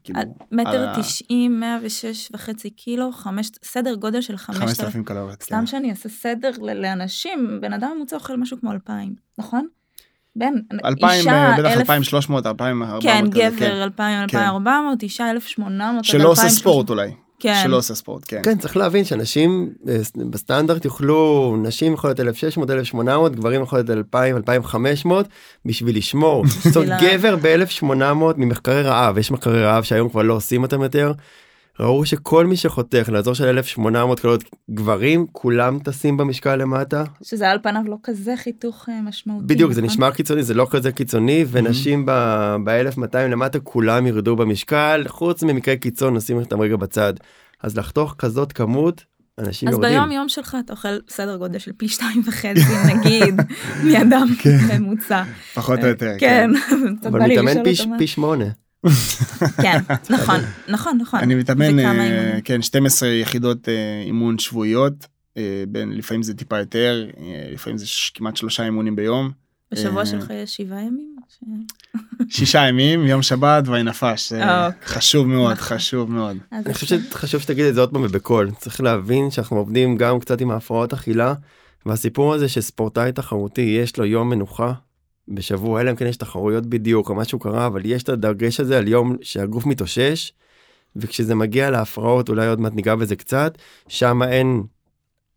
[0.04, 0.20] כאילו,
[0.52, 4.68] מטר תשעים, 106 וחצי קילו, חמש- סדר גודל של 5,000.
[4.68, 5.44] 5,000 קלוריות.
[5.44, 9.68] סתם שאני אעשה סדר לאנשים, בן אדם ממוצע אוכל משהו כמו 2,000, נכון?
[10.36, 16.04] בין, 2,000 אישה, בטח אלף- 2,300 2,400 כן, כזה, גבר 2,000, 2,400, אישה 1,800, עד
[16.04, 16.50] שלא עושה 2,300.
[16.52, 17.62] ספורט אולי כן.
[17.64, 18.42] שלא עושה ספורט, כן.
[18.44, 19.98] כן, צריך להבין שאנשים אה,
[20.30, 25.28] בסטנדרט יוכלו, נשים יכולות 1,600, 1,800, גברים יכולות 2,000, 2,500,
[25.66, 26.46] בשביל לשמור.
[26.48, 31.14] זאת אומרת, גבר ב-1,800 ממחקרי רעב, יש מחקרי רעב שהיום כבר לא עושים אותם יותר.
[31.80, 37.04] ראו שכל מי שחותך לאזור של 1,800 קולות גברים, כולם טסים במשקל למטה.
[37.24, 39.46] שזה על פניו לא כזה חיתוך אה, משמעותי.
[39.46, 39.94] בדיוק, זה נכון?
[39.94, 46.14] נשמע קיצוני, זה לא כזה קיצוני, ונשים ב-1200 למטה כולם ירדו במשקל, חוץ ממקרה קיצון,
[46.14, 47.14] נשים אותם רגע בצד.
[47.64, 49.04] אז לחתוך כזאת כמות,
[49.40, 49.92] אנשים אז יורדים.
[49.92, 53.36] ביום יום שלך אתה אוכל סדר גודל של פי שתיים וחצי נגיד
[53.84, 54.28] מאדם
[54.74, 55.24] ממוצע.
[55.54, 56.50] פחות או יותר, כן.
[57.00, 57.54] קצת אבל מתאמן
[57.98, 58.46] פי שמונה.
[59.62, 59.78] כן,
[60.16, 61.20] נכון, נכון, נכון.
[61.20, 62.40] אני מתאמן, אה?
[62.44, 67.08] כן, 12 יחידות אה, אימון שבועיות, אה, בין, לפעמים זה טיפה יותר,
[67.54, 69.32] לפעמים זה כמעט שלושה אימונים ביום.
[69.72, 71.16] בשבוע שלך יש שבעה ימים?
[72.30, 74.88] שישה ימים, יום שבת ואי נפש, זה אוקיי.
[74.88, 75.78] חשוב מאוד, נכון.
[75.78, 76.38] חשוב מאוד.
[76.52, 78.52] אני חושב שחשוב שתגיד את זה עוד פעם ובקול.
[78.52, 81.34] צריך להבין שאנחנו עובדים גם קצת עם ההפרעות אכילה,
[81.86, 84.74] והסיפור הזה שספורטאי תחרותי יש לו יום מנוחה
[85.36, 88.78] בשבוע, אלא אם כן יש תחרויות בדיוק או משהו קרה, אבל יש את הדגש הזה
[88.78, 90.34] על יום שהגוף מתאושש,
[90.96, 94.64] וכשזה מגיע להפרעות, אולי עוד מעט ניגע בזה קצת, שם אין,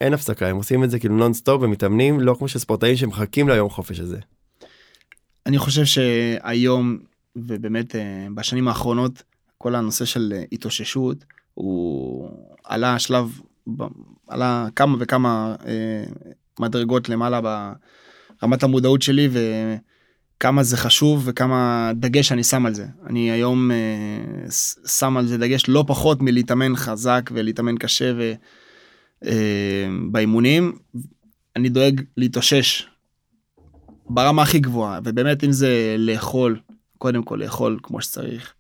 [0.01, 4.01] אין הפסקה, הם עושים את זה כאילו נונסטופ ומתאמנים, לא כמו שספורטאים שמחכים ליום חופש
[4.01, 4.19] הזה.
[5.47, 6.99] אני חושב שהיום,
[7.37, 9.23] ובאמת אה, בשנים האחרונות,
[9.59, 12.31] כל הנושא של אה, התאוששות, הוא
[12.65, 13.41] עלה שלב,
[13.77, 13.83] ב-
[14.29, 16.05] עלה כמה וכמה אה,
[16.61, 17.41] מדרגות למעלה
[18.43, 19.29] ברמת המודעות שלי,
[20.39, 22.87] וכמה זה חשוב וכמה דגש אני שם על זה.
[23.07, 28.33] אני היום אה, ש- שם על זה דגש לא פחות מלהתאמן חזק ולהתאמן קשה ו,
[29.25, 30.73] אה, באימונים.
[31.57, 32.87] אני דואג להתאושש
[34.11, 36.61] ברמה הכי גבוהה, ובאמת אם זה לאכול,
[36.99, 38.55] קודם כל לאכול כמו שצריך,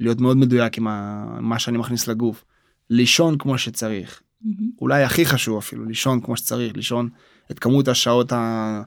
[0.00, 2.44] להיות מאוד מדויק עם ה- מה שאני מכניס לגוף,
[2.90, 4.70] לישון כמו שצריך, מהמם.
[4.80, 7.08] אולי הכי חשוב אפילו, לישון כמו שצריך, לישון
[7.50, 8.82] את כמות השעות ה...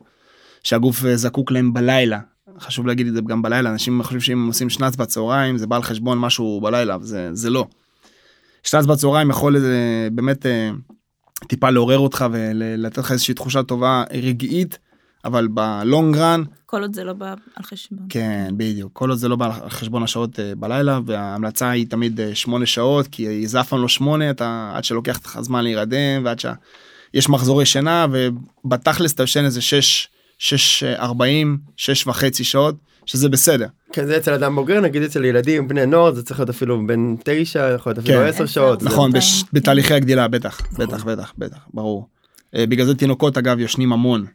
[0.66, 2.20] שהגוף אה, זקוק להם בלילה.
[2.60, 5.76] חשוב להגיד את זה גם בלילה, אנשים חושבים שאם הם עושים שנץ בצהריים זה בא
[5.76, 7.68] על חשבון משהו בלילה, זה, זה לא.
[8.64, 10.70] שנץ בצהריים יכול אה, באמת אה,
[11.48, 14.80] טיפה לעורר אותך ולתת לך איזושהי תחושה טובה רגעית,
[15.26, 18.06] אבל בלונג רן כל עוד זה לא בא על חשבון.
[18.10, 18.90] כן, בדיוק.
[18.94, 23.48] כל עוד זה לא בא על חשבון השעות בלילה, וההמלצה היא תמיד שמונה שעות, כי
[23.48, 28.06] זה אף פעם לא שמונה, אתה עד שלוקח לך זמן להירדם, ועד שיש מחזורי שינה,
[28.12, 33.68] ובתכלס אתה ישן איזה שש, שש אה, ארבעים, שש וחצי שעות, שזה בסדר.
[33.94, 37.16] כן, זה אצל אדם בוגר, נגיד אצל ילדים, בני נוער, זה צריך להיות אפילו בין
[37.24, 38.26] תשע, יכול להיות אפילו כן.
[38.26, 38.80] עשר עשר, שעות.
[38.82, 39.12] זה- נכון,
[39.54, 42.08] בתהליכי הגדילה, בטח, בטח, בטח, בטח, ברור.
[42.56, 44.26] אה, בגלל זה תינוקות, אגב, יושנים המון.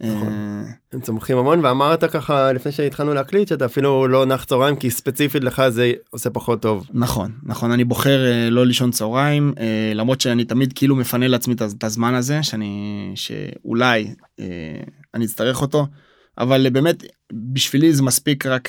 [0.00, 0.28] נכון.
[0.28, 4.90] אה, הם צומחים המון ואמרת ככה לפני שהתחלנו להקליט שאתה אפילו לא נח צהריים כי
[4.90, 6.86] ספציפית לך זה עושה פחות טוב.
[6.92, 11.54] נכון נכון אני בוחר אה, לא לישון צהריים אה, למרות שאני תמיד כאילו מפנה לעצמי
[11.54, 12.72] את הז- את הזמן הזה שאני
[13.14, 14.14] שאולי
[15.14, 15.86] אני אצטרך אותו
[16.38, 17.04] אבל באמת
[17.52, 18.68] בשבילי זה מספיק רק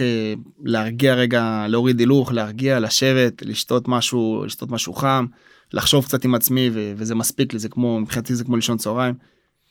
[0.63, 5.26] להרגיע רגע להוריד הילוך להרגיע לשבת לשתות משהו לשתות משהו חם
[5.74, 9.13] לחשוב קצת עם עצמי וזה מספיק לי זה כמו מבחינתי זה כמו לישון צהריים.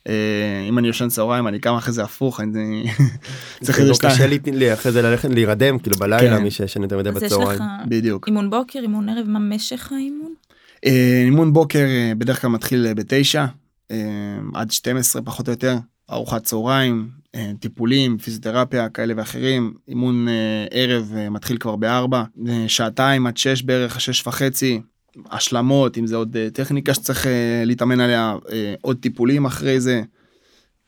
[0.08, 2.84] אה, אם אני ישן צהריים אני קם אחרי זה הפוך אני
[3.62, 6.42] צריך איזה שתיים קשה לי אחרי זה ללכת להירדם כאילו בלילה כן.
[6.42, 7.60] מי שישן יותר מדי בצהריים.
[7.88, 8.26] בדיוק.
[8.28, 10.34] אימון בוקר, אימון ערב, מה משך האימון?
[10.86, 13.46] אה, אימון בוקר אה, בדרך כלל מתחיל בתשע
[14.54, 15.76] עד 12 פחות או יותר
[16.10, 17.08] ארוחת צהריים
[17.60, 20.26] טיפולים פיזיותרפיה כאלה ואחרים אימון
[20.70, 22.22] ערב מתחיל כבר בארבע
[22.66, 24.80] שעתיים עד שש בערך שש וחצי
[25.30, 30.02] השלמות אם זה עוד אה, טכניקה שצריך אה, להתאמן עליה אה, עוד טיפולים אחרי זה.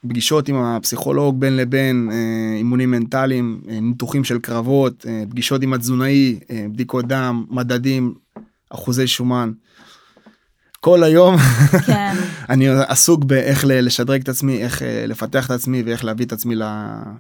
[0.08, 2.10] פגישות עם הפסיכולוג בין לבין
[2.56, 6.38] אימונים מנטליים ניתוחים של קרבות פגישות עם התזונאי
[6.72, 8.14] בדיקות דם מדדים
[8.70, 9.52] אחוזי שומן.
[10.80, 11.36] כל היום
[11.86, 12.14] כן,
[12.48, 16.62] אני עסוק באיך לשדרג את עצמי, איך לפתח את עצמי ואיך להביא את עצמי ל,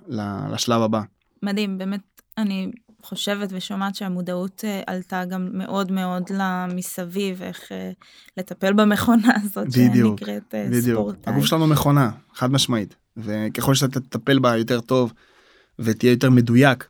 [0.08, 0.20] ל,
[0.52, 1.00] לשלב הבא.
[1.42, 2.00] מדהים, באמת,
[2.38, 2.70] אני
[3.02, 7.90] חושבת ושומעת שהמודעות אה, עלתה גם מאוד מאוד למסביב, איך אה,
[8.36, 11.00] לטפל במכונה הזאת בדיוק, שנקראת אה, בדיוק.
[11.00, 11.32] ספורטאי.
[11.32, 12.94] הגוף שלנו מכונה, חד משמעית.
[13.16, 15.12] וככל שאתה תטפל בה יותר טוב
[15.78, 16.88] ותהיה יותר מדויק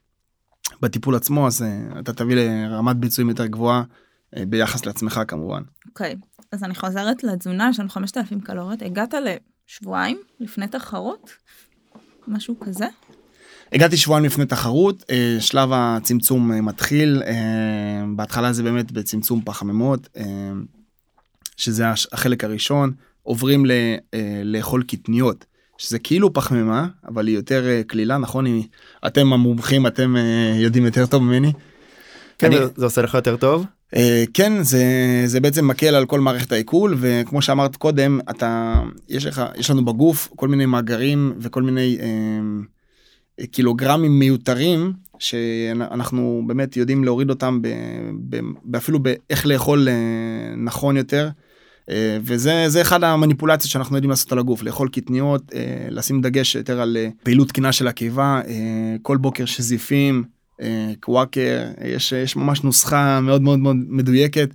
[0.82, 1.64] בטיפול עצמו, אז
[1.98, 3.82] אתה תביא לרמת ביצועים יותר גבוהה
[4.48, 5.62] ביחס לעצמך כמובן.
[5.88, 6.16] אוקיי,
[6.52, 11.30] אז אני חוזרת לתזונה, יש לנו 5,000 קלוריות, הגעת לשבועיים לפני תחרות?
[12.28, 12.86] משהו כזה?
[13.72, 17.32] הגעתי שבועיים לפני תחרות, אה, שלב הצמצום אה, מתחיל, אה,
[18.16, 20.08] בהתחלה זה באמת בצמצום פחמימות,
[21.56, 23.72] שזה החלק הראשון, עוברים ל-
[24.44, 25.44] לאכול קטניות,
[25.78, 28.44] שזה כאילו פחמימה, אבל היא יותר קלילה, נכון?
[28.46, 28.64] היא-
[29.06, 30.14] אתם המומחים, אתם
[30.56, 31.52] יודעים יותר טוב ממני.
[32.38, 33.66] כן, אני- זה- עושה לך יותר טוב?
[33.96, 34.84] אה, כן זה
[35.26, 39.84] זה בעצם מקל על כל מערכת העיכול וכמו שאמרת קודם אתה יש לך יש לנו
[39.84, 42.06] בגוף כל מיני מאגרים וכל מיני אה,
[43.46, 47.68] קילוגרמים מיותרים שאנחנו באמת יודעים להוריד אותם ב,
[48.64, 51.28] ב, אפילו באיך לאכול אה, נכון יותר.
[51.90, 56.54] אה, וזה זה אחד המניפולציות שאנחנו יודעים לעשות על הגוף לאכול קטניות אה, לשים דגש
[56.54, 58.40] יותר על פעילות תקינה של הקיבה
[59.02, 60.24] כל בוקר שזיפים.
[61.00, 64.50] קוואקר, יש, יש ממש נוסחה מאוד מאוד מאוד מדויקת.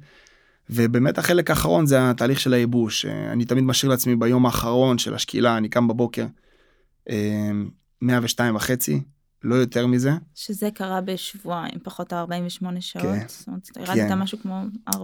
[0.69, 3.06] ובאמת החלק האחרון זה התהליך של הייבוש.
[3.06, 6.26] אני תמיד משאיר לעצמי ביום האחרון של השקילה, אני קם בבוקר,
[8.06, 9.02] 102 אה, וחצי,
[9.44, 10.12] לא יותר מזה.
[10.36, 13.04] שזה קרה בשבועיים, פחות 48 שעות.
[13.06, 13.26] כן.
[13.28, 14.20] זאת אומרת, ירדת כן.
[14.20, 14.96] משהו כמו 4-5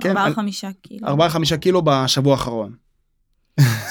[0.00, 0.14] כן,
[0.82, 1.08] קילו.
[1.08, 2.74] 4-5 קילו בשבוע האחרון.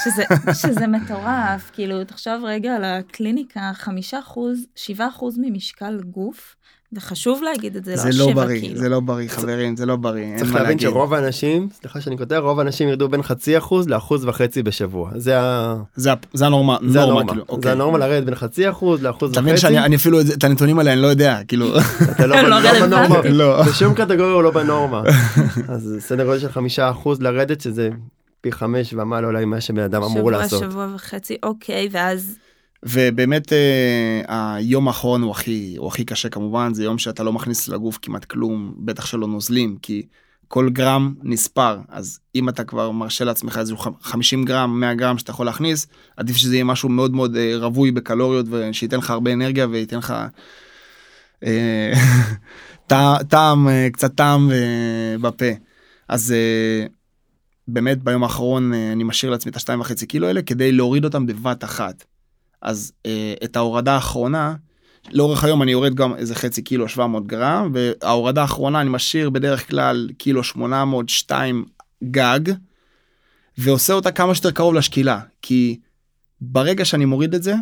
[0.04, 0.24] שזה,
[0.62, 6.56] שזה מטורף, כאילו, תחשוב רגע על הקליניקה, חמישה אחוז, שבעה אחוז ממשקל גוף,
[6.96, 8.80] וחשוב להגיד את זה, זה לא, לא בריא, כאילו.
[8.80, 12.58] זה לא בריא, חברים, זה לא בריא, צריך להבין שרוב האנשים, סליחה שאני קוטע, רוב
[12.58, 15.10] האנשים ירדו בין חצי אחוז לאחוז וחצי בשבוע.
[15.16, 15.76] זה ה...
[15.96, 17.62] זה, זה הנורמה, זה נורמה, הנורמה, כאילו, אוקיי.
[17.62, 19.32] זה הנורמה לרדת בין חצי אחוז לאחוז וחצי.
[19.32, 21.78] אתה מבין שאני אפילו את הנתונים האלה אני לא יודע, כאילו.
[22.10, 23.62] אתה לא, לא, לא בנורמה, לא.
[23.62, 25.02] בשום קטגוריה הוא לא בנורמה.
[25.68, 27.90] אז סדר גודל של חמישה אחוז לרדת שזה
[28.40, 30.60] פי חמש ומעלה אולי מה שבן אדם אמור לעשות.
[30.60, 32.36] שבוע, שבוע וחצי, אוקיי, ואז...
[32.84, 37.68] ובאמת אה, היום האחרון הוא הכי, הוא הכי קשה כמובן, זה יום שאתה לא מכניס
[37.68, 40.06] לגוף כמעט כלום, בטח שלא נוזלים, כי
[40.48, 45.30] כל גרם נספר, אז אם אתה כבר מרשה לעצמך איזה 50 גרם, 100 גרם שאתה
[45.30, 49.66] יכול להכניס, עדיף שזה יהיה משהו מאוד מאוד אה, רווי בקלוריות ושייתן לך הרבה אנרגיה
[49.66, 50.14] וייתן לך
[51.44, 51.92] אה,
[53.28, 54.50] טעם, קצת טעם
[55.20, 55.50] בפה.
[56.08, 56.34] אז
[57.68, 61.64] באמת ביום האחרון אני משאיר לעצמי את השתיים וחצי קילו האלה כדי להוריד אותם בבת
[61.64, 62.04] אחת.
[62.64, 64.54] אז אה, את ההורדה האחרונה,
[65.12, 69.68] לאורך היום אני יורד גם איזה חצי קילו 700 גרם, וההורדה האחרונה אני משאיר בדרך
[69.68, 71.64] כלל קילו 802
[72.10, 72.40] גג,
[73.58, 75.80] ועושה אותה כמה שיותר קרוב לשקילה, כי
[76.40, 77.54] ברגע שאני מוריד את זה,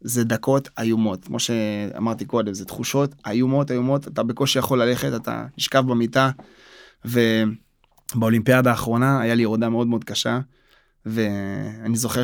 [0.00, 5.46] זה דקות איומות, כמו שאמרתי קודם, זה תחושות איומות איומות, אתה בקושי יכול ללכת, אתה
[5.58, 6.30] נשכב במיטה,
[7.04, 7.20] ו...
[8.14, 10.40] באולימפיאדה האחרונה היה לי יורדה מאוד מאוד קשה,
[11.06, 12.22] ואני זוכר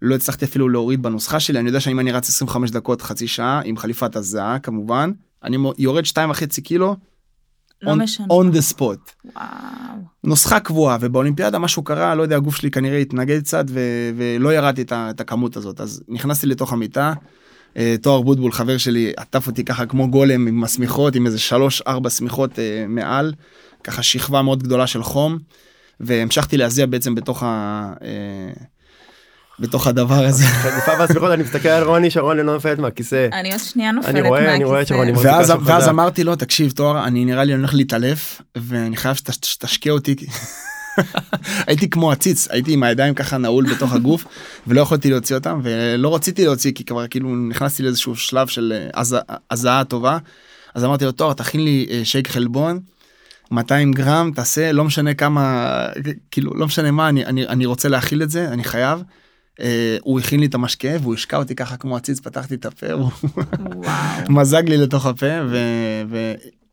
[0.00, 3.60] שלא הצלחתי אפילו להוריד בנוסחה שלי, אני יודע שאם אני רץ 25 דקות חצי שעה
[3.64, 5.10] עם חליפת הזעה כמובן,
[5.44, 6.96] אני יורד 2.5 קילו.
[7.82, 8.26] לא on, משנה.
[8.26, 9.28] on the spot.
[9.34, 9.46] וואו.
[10.24, 14.82] נוסחה קבועה ובאולימפיאדה משהו קרה לא יודע הגוף שלי כנראה התנגד קצת ו- ולא ירדתי
[14.82, 17.12] את, את הכמות הזאת אז נכנסתי לתוך המיטה.
[17.76, 21.82] אה, תואר בוטבול חבר שלי עטף אותי ככה כמו גולם עם השמיכות עם איזה שלוש
[21.86, 23.32] ארבע שמיכות אה, מעל
[23.84, 25.38] ככה שכבה מאוד גדולה של חום,
[26.00, 27.92] והמשכתי להזיע בעצם בתוך ה...
[28.02, 28.52] אה,
[29.58, 30.44] בתוך הדבר הזה.
[30.62, 33.28] חליפה והסמיכות אני מסתכל על רוני שרון לא נופלת מהכיסא.
[33.32, 34.54] אני עוד שנייה נופלת מהכיסא.
[34.54, 35.12] אני רואה שרוני
[35.64, 40.16] ואז, אמרתי לו תקשיב תואר אני נראה לי הולך להתעלף ואני חייב שתשקיע אותי.
[41.66, 44.24] הייתי כמו עציץ הייתי עם הידיים ככה נעול בתוך הגוף
[44.66, 49.02] ולא יכולתי להוציא אותם ולא רציתי להוציא כי כבר כאילו נכנסתי לאיזשהו שלב של אה,
[49.50, 50.18] הזעה טובה
[50.74, 52.80] אז אמרתי לו תואר תכין לי אה, שייק חלבון
[53.50, 55.68] 200 גרם תעשה לא משנה כמה
[56.30, 59.02] כאילו לא משנה מה אני אני אני רוצה להכיל את זה אני חייב.
[59.60, 59.62] Uh,
[60.02, 63.10] הוא הכין לי את המשקה והוא השקע אותי ככה כמו עציץ פתחתי את הפה הוא
[64.40, 65.26] מזג לי לתוך הפה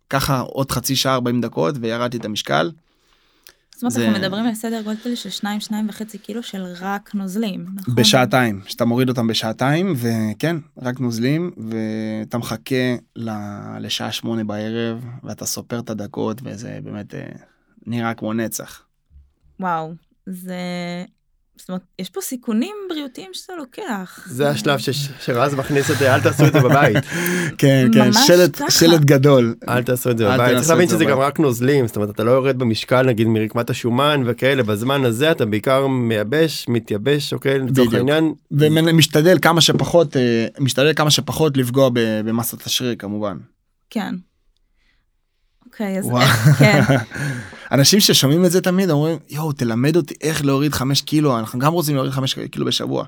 [0.08, 2.72] וככה עוד חצי שעה 40 דקות וירדתי את המשקל.
[3.76, 7.66] זאת אומרת, אנחנו מדברים על סדר גודל של 2 2 וחצי קילו של רק נוזלים.
[7.76, 7.96] נכון?
[7.96, 12.96] בשעתיים, שאתה מוריד אותם בשעתיים, וכן, רק נוזלים, ואתה מחכה
[13.80, 17.26] לשעה שמונה בערב, ואתה סופר את הדקות, וזה באמת אה,
[17.88, 18.82] נראה כמו נצח.
[19.60, 19.94] וואו,
[20.26, 20.56] זה
[21.58, 24.24] זאת אומרת, יש פה סיכונים בריאותיים שאתה לוקח.
[24.26, 24.80] זה השלב
[25.20, 26.98] שרז מכניס את זה, אל תעשו את זה בבית.
[27.58, 28.10] כן, כן,
[28.70, 29.56] שלט גדול.
[29.70, 30.58] אל תעשו את זה בבית.
[30.58, 34.24] צריך להבין שזה גם רק נוזלים, זאת אומרת, אתה לא יורד במשקל נגיד מרקמת השומן
[34.26, 38.34] וכאלה, בזמן הזה אתה בעיקר מייבש, מתייבש, אוקיי, לצורך העניין.
[38.52, 43.38] ומשתדל כמה שפחות, אה, משתדל כמה שפחות לפגוע במסת השריר כמובן.
[43.90, 44.16] כן.
[45.74, 46.10] אוקיי, אז
[46.60, 46.82] כן.
[47.72, 51.74] אנשים ששומעים את זה תמיד אומרים יואו תלמד אותי איך להוריד 5 קילו אנחנו גם
[51.74, 53.06] רוצים להוריד 5 קילו בשבוע.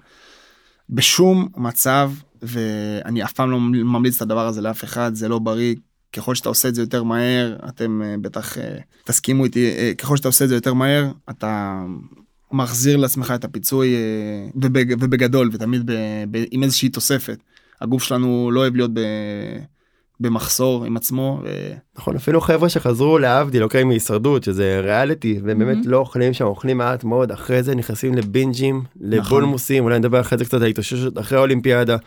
[0.89, 5.75] בשום מצב ואני אף פעם לא ממליץ את הדבר הזה לאף אחד זה לא בריא
[6.13, 8.59] ככל שאתה עושה את זה יותר מהר אתם uh, בטח uh,
[9.03, 11.83] תסכימו איתי uh, ככל שאתה עושה את זה יותר מהר אתה
[12.51, 13.95] מחזיר לעצמך את הפיצוי
[14.55, 15.93] ובג, ובגדול ותמיד ב,
[16.31, 17.37] ב, עם איזושהי תוספת
[17.81, 18.99] הגוף שלנו לא אוהב להיות ב...
[20.19, 21.41] במחסור עם עצמו.
[21.43, 21.73] ו...
[21.97, 25.89] נכון אפילו חבר'ה שחזרו להבדיל אוקיי מהישרדות שזה ריאליטי ובאמת mm-hmm.
[25.89, 29.91] לא אוכלים שם אוכלים מעט מאוד אחרי זה נכנסים לבינג'ים לבולמוסים נכון.
[29.91, 31.97] אולי נדבר אחרי זה קצת על התאוששות אחרי האולימפיאדה.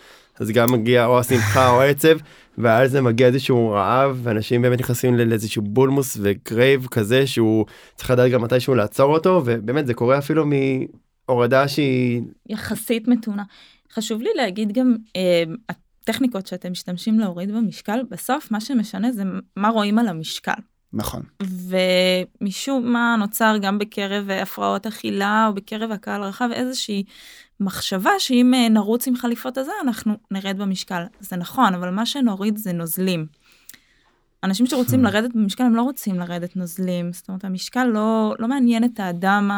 [0.41, 2.17] אז גם מגיע או השמחה או העצב,
[2.59, 8.31] ואז זה מגיע איזשהו רעב, ואנשים באמת נכנסים לאיזשהו בולמוס וגרייב כזה שהוא צריך לדעת
[8.31, 12.23] גם מתישהו לעצור אותו, ובאמת זה קורה אפילו מהורדה שהיא...
[12.49, 13.43] יחסית מתונה.
[13.93, 15.43] חשוב לי להגיד גם, אה,
[16.09, 19.23] הטכניקות שאתם משתמשים להוריד במשקל, בסוף מה שמשנה זה
[19.57, 20.53] מה רואים על המשקל.
[20.93, 21.23] נכון.
[21.43, 27.05] ומשום מה נוצר גם בקרב הפרעות אכילה או בקרב הקהל הרחב איזושהי
[27.61, 31.03] מחשבה שאם אה, נרוץ עם חליפות הזה אנחנו נרד במשקל.
[31.21, 33.27] זה נכון, אבל מה שנוריד זה נוזלים.
[34.45, 35.09] אנשים שרוצים hmm.
[35.09, 39.51] לרדת במשקל הם לא רוצים לרדת נוזלים, זאת אומרת המשקל לא, לא מעניין את האדם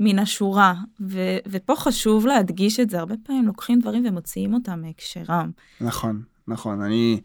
[0.00, 5.50] מן השורה, ו, ופה חשוב להדגיש את זה, הרבה פעמים לוקחים דברים ומוציאים אותם מהקשרם.
[5.80, 7.20] נכון, נכון, אני...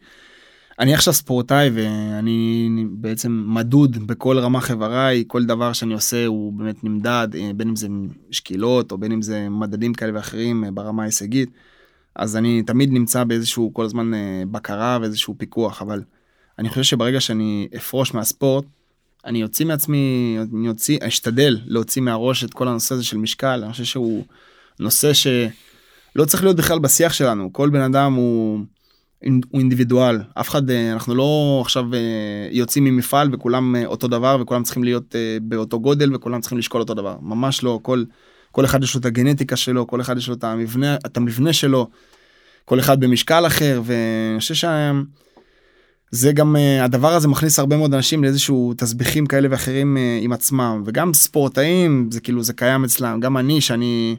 [0.78, 6.84] אני עכשיו ספורטאי ואני בעצם מדוד בכל רמה חבריי, כל דבר שאני עושה הוא באמת
[6.84, 7.88] נמדד, אה, בין אם זה
[8.30, 11.50] שקילות או בין אם זה מדדים כאלה ואחרים אה, ברמה ההישגית.
[12.16, 16.02] אז אני תמיד נמצא באיזשהו כל הזמן אה, בקרה ואיזשהו פיקוח, אבל
[16.58, 18.64] אני חושב שברגע שאני אפרוש מהספורט,
[19.24, 23.72] אני אוציא מעצמי, אני אוציא, אשתדל להוציא מהראש את כל הנושא הזה של משקל, אני
[23.72, 24.24] חושב שהוא
[24.80, 28.60] נושא שלא צריך להיות בכלל בשיח שלנו, כל בן אדם הוא...
[29.24, 30.20] הוא אינדיבידואל.
[30.34, 34.84] אף אחד אה, אנחנו לא עכשיו אה, יוצאים ממפעל וכולם אה, אותו דבר וכולם צריכים
[34.84, 37.16] להיות באותו גודל וכולם צריכים לשקול אותו דבר.
[37.22, 37.78] ממש לא.
[37.82, 38.04] כל
[38.52, 41.52] כל אחד יש לו את הגנטיקה שלו כל אחד יש לו את המבנה את המבנה
[41.52, 41.88] שלו.
[42.64, 44.54] כל אחד במשקל אחר ואני חושב
[46.14, 50.82] שזה גם הדבר הזה מכניס הרבה מאוד אנשים לאיזשהו תסביכים כאלה ואחרים עם עצמם.
[50.86, 53.20] וגם ספורטאים זה כאילו זה קיים אצלם.
[53.20, 54.16] גם אני שאני.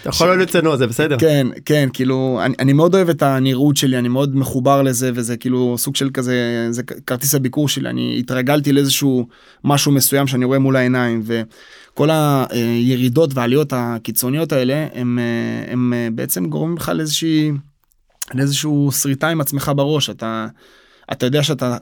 [0.00, 1.18] אתה יכול לא לצנוע זה בסדר.
[1.18, 5.36] כן כן כאילו אני, אני מאוד אוהב את הנראות שלי אני מאוד מחובר לזה וזה
[5.36, 7.88] כאילו סוג של כזה זה כרטיס הביקור שלי.
[7.88, 9.26] אני התרגלתי לאיזשהו
[9.64, 15.18] משהו מסוים שאני רואה מול העיניים וכל הירידות והעליות הקיצוניות האלה הם,
[15.68, 17.52] הם בעצם גורמים לך לאיזושהי
[18.34, 20.46] לאיזשהו שריטה עם עצמך בראש אתה
[21.12, 21.76] אתה יודע שאתה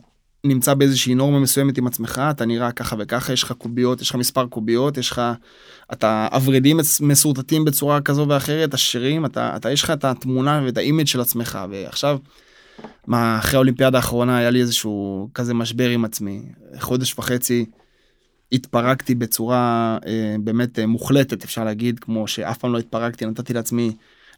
[0.45, 4.17] נמצא באיזושהי נורמה מסוימת עם עצמך אתה נראה ככה וככה יש לך קוביות יש לך
[4.17, 5.23] מספר קוביות יש לך
[5.93, 11.07] אתה הוורידים מסורטטים בצורה כזו ואחרת עשירים אתה אתה יש לך את התמונה ואת האימג'
[11.07, 12.19] של עצמך ועכשיו.
[13.07, 16.43] מה אחרי האולימפיאדה האחרונה היה לי איזשהו כזה משבר עם עצמי
[16.81, 17.67] חודש וחצי.
[18.53, 23.93] התפרקתי בצורה אה, באמת אה, מוחלטת אפשר להגיד כמו שאף פעם לא התפרקתי נתתי לעצמי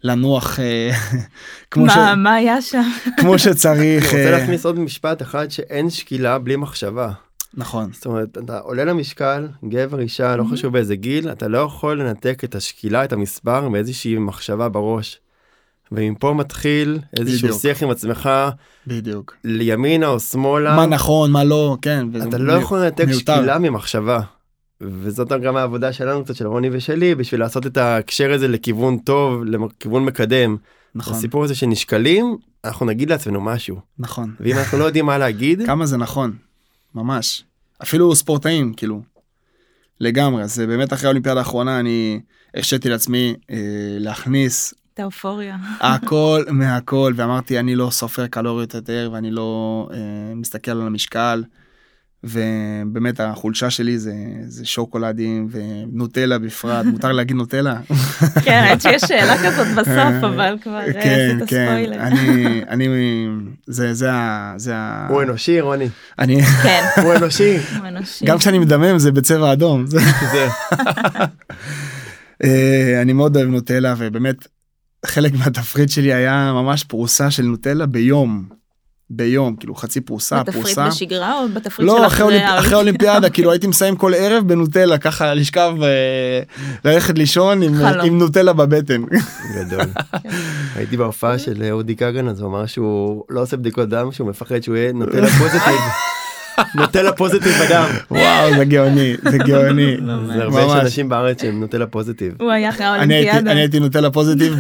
[0.04, 0.90] לנוח אה,
[1.70, 2.16] כמו מה, ש...
[2.16, 2.90] מה היה שם?
[3.16, 4.04] כמו שצריך.
[4.14, 7.10] אני רוצה אה, להכניס עוד משפט אחד שאין שקילה בלי מחשבה.
[7.54, 7.90] נכון.
[7.92, 12.44] זאת אומרת אתה עולה למשקל גבר אישה לא חשוב באיזה גיל אתה לא יכול לנתק
[12.44, 15.20] את השקילה את המספר מאיזושהי מחשבה בראש.
[15.92, 17.60] ומפה מתחיל איזשהו בדיוק.
[17.60, 18.30] שיח עם עצמך
[18.86, 24.20] בדיוק לימינה או שמאלה מה נכון מה לא כן אתה לא יכול לנתק שקילה ממחשבה.
[24.80, 29.44] וזאת גם העבודה שלנו קצת של רוני ושלי בשביל לעשות את ההקשר הזה לכיוון טוב
[29.44, 30.56] לכיוון מקדם.
[30.94, 31.14] נכון.
[31.14, 33.80] הסיפור הזה שנשקלים אנחנו נגיד לעצמנו משהו.
[33.98, 34.34] נכון.
[34.40, 35.62] ואם אנחנו לא יודעים מה להגיד.
[35.66, 36.36] כמה זה נכון.
[36.94, 37.44] ממש.
[37.82, 39.02] אפילו ספורטאים כאילו.
[40.00, 42.20] לגמרי זה באמת אחרי האולימפיאדה האחרונה אני
[42.54, 43.56] הרשיתי לעצמי אה,
[43.98, 50.70] להכניס את האופוריה הכל מהכל ואמרתי אני לא סופר קלוריות יותר ואני לא אה, מסתכל
[50.70, 51.42] על המשקל.
[52.24, 54.14] ובאמת החולשה שלי זה
[54.46, 57.76] זה שוקולדים ונוטלה בפרט מותר להגיד נוטלה.
[58.44, 61.66] כן האמת שיש שאלה כזאת בסוף אבל כבר אה, כן, עשית כן.
[61.70, 62.00] ספוילר.
[62.00, 62.88] אני אני
[63.66, 64.10] זה זה
[64.56, 64.74] זה
[65.08, 65.88] הוא אנושי רוני.
[66.18, 66.84] אני כן.
[67.02, 67.56] הוא אנושי.
[68.24, 69.84] גם כשאני מדמם זה בצבע אדום.
[72.44, 74.46] אה, אני מאוד אוהב נוטלה ובאמת
[75.06, 78.59] חלק מהתפריט שלי היה ממש פרוסה של נוטלה ביום.
[79.10, 80.58] ביום כאילו חצי פרוסה פרוסה.
[80.60, 82.44] בתפריט בשגרה או בתפריט לא, של אחרי, אולימפ...
[82.58, 85.74] אחרי אולימפיאדה כאילו הייתי מסיים כל ערב בנוטלה ככה לשכב
[86.84, 89.02] וללכת לישון עם, עם נוטלה בבטן.
[89.54, 89.86] גדול.
[90.76, 94.60] הייתי בהופעה של אודי כגן אז הוא אמר שהוא לא עושה בדיקות דם שהוא מפחד
[94.60, 95.80] שהוא יהיה נוטלה פוזיטיב.
[96.74, 97.86] נוטלה פוזיטיב בדם.
[98.10, 99.96] וואו זה גאוני זה גאוני.
[100.26, 102.34] זה הרבה אנשים בארץ שהם נוטלה פוזיטיב.
[102.40, 103.52] הוא היה אחרי האולימפיאדה.
[103.52, 104.54] אני הייתי נוטלה פוזיטיב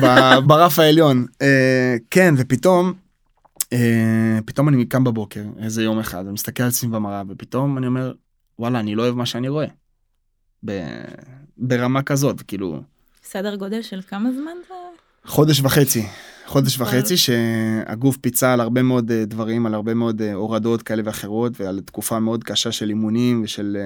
[0.46, 1.26] ברף העליון.
[1.42, 3.09] אה, כן ופתאום.
[3.72, 8.12] אה, פתאום אני קם בבוקר איזה יום אחד ומסתכל על עצמי במראה ופתאום אני אומר
[8.58, 9.66] וואלה אני לא אוהב מה שאני רואה.
[11.58, 12.82] ברמה כזאת כאילו.
[13.24, 14.74] סדר גודל של כמה זמן זה?
[15.24, 16.06] חודש וחצי
[16.46, 21.02] חודש וחצי שהגוף פיצה על הרבה מאוד אה, דברים על הרבה מאוד אה, הורדות כאלה
[21.04, 23.76] ואחרות ועל תקופה מאוד קשה של אימונים ושל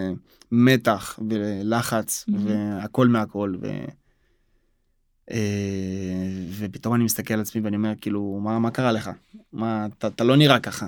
[0.53, 2.33] מתח ולחץ mm-hmm.
[2.45, 3.55] והכל מהכל.
[3.63, 3.67] ו...
[5.31, 5.39] אה,
[6.59, 9.11] ופתאום אני מסתכל על עצמי ואני אומר כאילו מה מה קרה לך
[9.53, 10.87] מה אתה, אתה לא נראה ככה.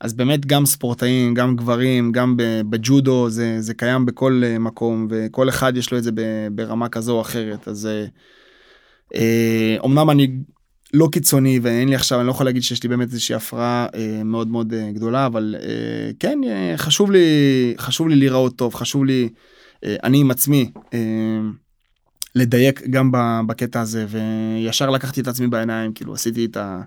[0.00, 2.34] אז באמת גם ספורטאים גם גברים גם
[2.70, 6.10] בג'ודו זה זה קיים בכל אה, מקום וכל אחד יש לו את זה
[6.52, 8.06] ברמה כזו או אחרת אז אה,
[9.14, 10.30] אה, אני
[10.94, 13.86] לא קיצוני ואין לי עכשיו אני לא יכול להגיד שיש לי באמת איזושהי הפרעה
[14.24, 15.54] מאוד מאוד גדולה אבל
[16.20, 16.38] כן
[16.76, 17.24] חשוב לי
[17.78, 19.28] חשוב לי להיראות טוב חשוב לי
[19.84, 20.98] אני עם עצמי אה,
[22.38, 23.10] לדייק גם
[23.46, 26.82] בקטע הזה וישר לקחתי את עצמי בעיניים כאילו עשיתי את ה...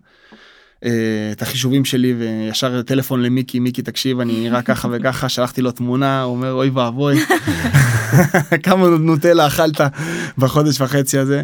[0.85, 5.71] אה, את החישובים שלי וישר טלפון למיקי מיקי תקשיב אני נראה ככה וככה שלחתי לו
[5.71, 7.15] תמונה הוא אומר אוי ואבוי
[8.63, 9.81] כמה נוטלה אכלת
[10.37, 11.43] בחודש וחצי הזה.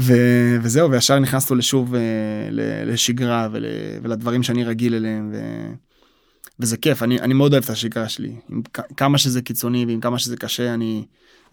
[0.00, 1.98] ו- וזהו וישר נכנסנו לשוב uh,
[2.50, 3.64] ל- לשגרה ול-
[4.02, 5.72] ולדברים שאני רגיל אליהם ו-
[6.60, 10.00] וזה כיף אני אני מאוד אוהב את השגרה שלי עם כ- כמה שזה קיצוני ועם
[10.00, 11.04] כמה שזה קשה אני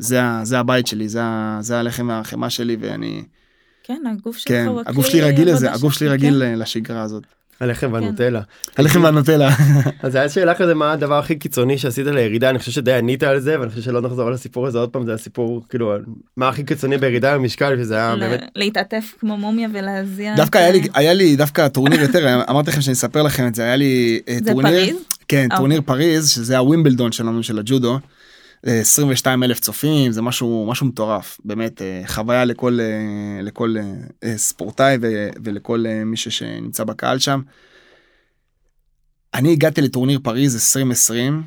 [0.01, 1.21] זה זה הבית שלי זה
[1.59, 3.23] זה הלחם והחמאה שלי ואני
[3.83, 6.13] כן, הגוף שלך כן הוא הגוף שלי רגיל לזה הגוף שלי כן.
[6.13, 7.23] רגיל ל- לשגרה הזאת.
[7.59, 8.41] הלחם והנוטלה.
[8.77, 9.49] הלחם והנוטלה.
[10.03, 13.39] אז היה שאלה כזה מה הדבר הכי קיצוני שעשית לירידה אני חושב שדי ענית על
[13.39, 15.93] זה ואני חושב שלא נחזור על הסיפור הזה עוד פעם זה הסיפור כאילו
[16.37, 20.35] מה הכי קיצוני בירידה במשקל שזה היה באמת להתעטף כמו מומיה ולהזיע.
[20.35, 23.63] דווקא היה לי היה לי דווקא טורניר יותר אמרתי לכם שאני אספר לכם את זה
[23.63, 24.95] היה לי אה, זה טורניר פריז?
[25.27, 27.99] כן אה, טורניר פריז שזה הווימבלדון שלנו של הג'ודו.
[28.67, 33.75] אה, 22 אלף צופים זה משהו משהו מטורף באמת אה, חוויה לכל אה, לכל
[34.23, 34.97] אה, ספורטאי
[35.43, 37.41] ולכל מישהו שנמצא בקהל שם.
[39.33, 41.43] אני הגעתי לטורניר פריז 2020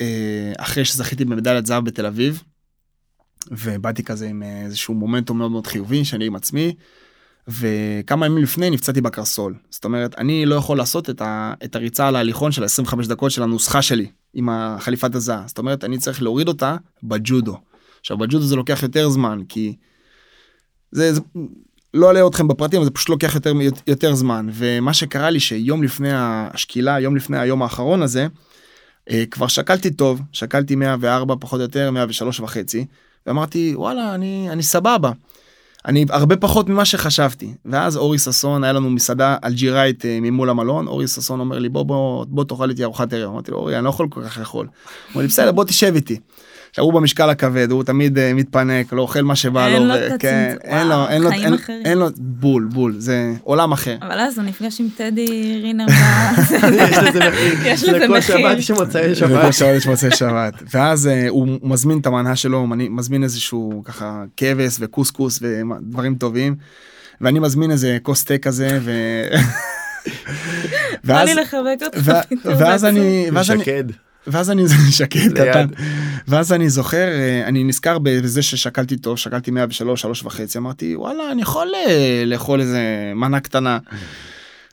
[0.00, 2.42] אה, אחרי שזכיתי במדליית זהב בתל אביב.
[3.50, 6.74] ובאתי כזה עם איזשהו מומנטום מאוד מאוד חיובי שאני עם עצמי.
[7.48, 12.08] וכמה ימים לפני נפצעתי בקרסול זאת אומרת אני לא יכול לעשות את, ה, את הריצה
[12.08, 16.22] על ההליכון של 25 דקות של הנוסחה שלי עם החליפת הזעה זאת אומרת אני צריך
[16.22, 17.58] להוריד אותה בג'ודו.
[18.00, 19.76] עכשיו בג'ודו זה לוקח יותר זמן כי
[20.92, 21.20] זה, זה
[21.94, 23.52] לא אלאה אתכם בפרטים זה פשוט לוקח יותר
[23.86, 28.26] יותר זמן ומה שקרה לי שיום לפני השקילה יום לפני היום האחרון הזה
[29.10, 32.86] אה, כבר שקלתי טוב שקלתי 104 פחות או יותר 103 וחצי
[33.26, 35.12] ואמרתי וואלה אני אני סבבה.
[35.88, 40.86] אני הרבה פחות ממה שחשבתי ואז אורי ששון היה לנו מסעדה אלג'יראית אה, ממול המלון
[40.86, 43.84] אורי ששון אומר לי בוא בוא בוא תאכל איתי ארוחת ערב אמרתי לו אורי אני
[43.84, 44.66] לא יכול כל כך לאכול.
[44.66, 44.72] הוא
[45.10, 46.20] אומר לי בסדר בוא תשב איתי.
[46.78, 50.08] הוא במשקל הכבד הוא תמיד אה, מתפנק לא אוכל מה שבא אין לו לו ו-
[50.18, 50.70] כן, הצמצום.
[50.70, 51.82] אין לו וואו, אין לו חיים אין- אחרים.
[51.84, 53.96] אין לו בול בול זה עולם אחר.
[54.02, 55.26] אבל אז הוא נפגש עם טדי
[55.62, 55.86] רינר.
[56.90, 57.54] יש לזה מחיר.
[57.72, 58.38] יש לזה לכל מחיר.
[58.38, 59.30] שבת יש מוצאי שבת.
[59.30, 63.82] וכל שבת יש מוצאי שבת ואז אה, הוא מזמין את המנה שלו הוא מזמין איזשהו
[63.84, 66.54] ככה כבש וקוסקוס ודברים טובים.
[67.20, 68.92] ואני מזמין איזה כוס תה כזה ו...
[71.04, 71.28] ואז.
[72.04, 72.84] ואז.
[72.84, 73.62] אני ואז אני.
[74.30, 75.32] ואז אני שקט.
[75.34, 75.66] קטן
[76.28, 81.32] ואז אני זוכר אה, אני נזכר בזה ששקלתי טוב שקלתי 103 שלוש וחצי אמרתי וואלה
[81.32, 83.78] אני יכול אה, לאכול איזה מנה קטנה.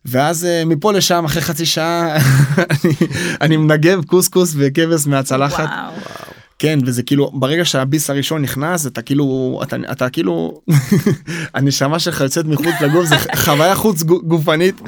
[0.05, 2.15] ואז אה, מפה לשם אחרי חצי שעה
[2.73, 2.93] אני,
[3.41, 6.34] אני מנגב קוסקוס וכבש מהצלחת וואו.
[6.59, 10.61] כן וזה כאילו ברגע שהביס הראשון נכנס אתה כאילו אתה, אתה כאילו
[11.53, 14.81] הנשמה שלך יוצאת מחוץ לגוף זה חוויה חוץ גו- גופנית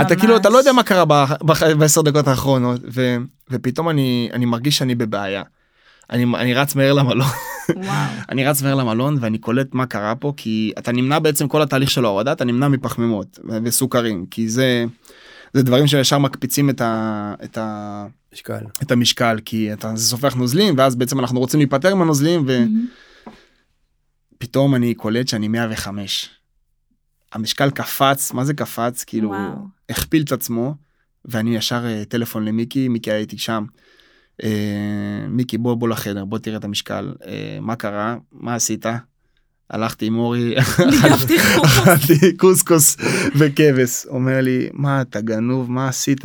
[0.00, 1.04] אתה כאילו אתה לא יודע מה קרה
[1.78, 3.16] בעשר דקות האחרונות ו,
[3.50, 5.42] ופתאום אני אני מרגיש שאני בבעיה.
[6.10, 7.26] אני, אני רץ מהר למלון.
[8.30, 11.90] אני רץ מהר למלון ואני קולט מה קרה פה כי אתה נמנע בעצם כל התהליך
[11.90, 14.84] של ההורדה אתה נמנע מפחמימות וסוכרים כי זה
[15.54, 18.64] זה דברים שישר מקפיצים את, ה, את, ה, משקל.
[18.82, 22.46] את המשקל כי אתה סופח נוזלים ואז בעצם אנחנו רוצים להיפטר מהנוזלים.
[24.36, 26.30] ופתאום אני קולט שאני 105.
[27.32, 29.66] המשקל קפץ מה זה קפץ כאילו וואו.
[29.88, 30.74] הכפיל את עצמו
[31.24, 33.64] ואני ישר אה, טלפון למיקי מיקי הייתי שם.
[34.42, 38.86] אה, מיקי בוא בוא לחדר בוא תראה את המשקל אה, מה קרה מה עשית.
[39.70, 40.54] הלכתי עם אורי.
[41.64, 42.96] אכלתי קוסקוס
[43.36, 46.24] וכבש אומר לי מה אתה גנוב מה עשית.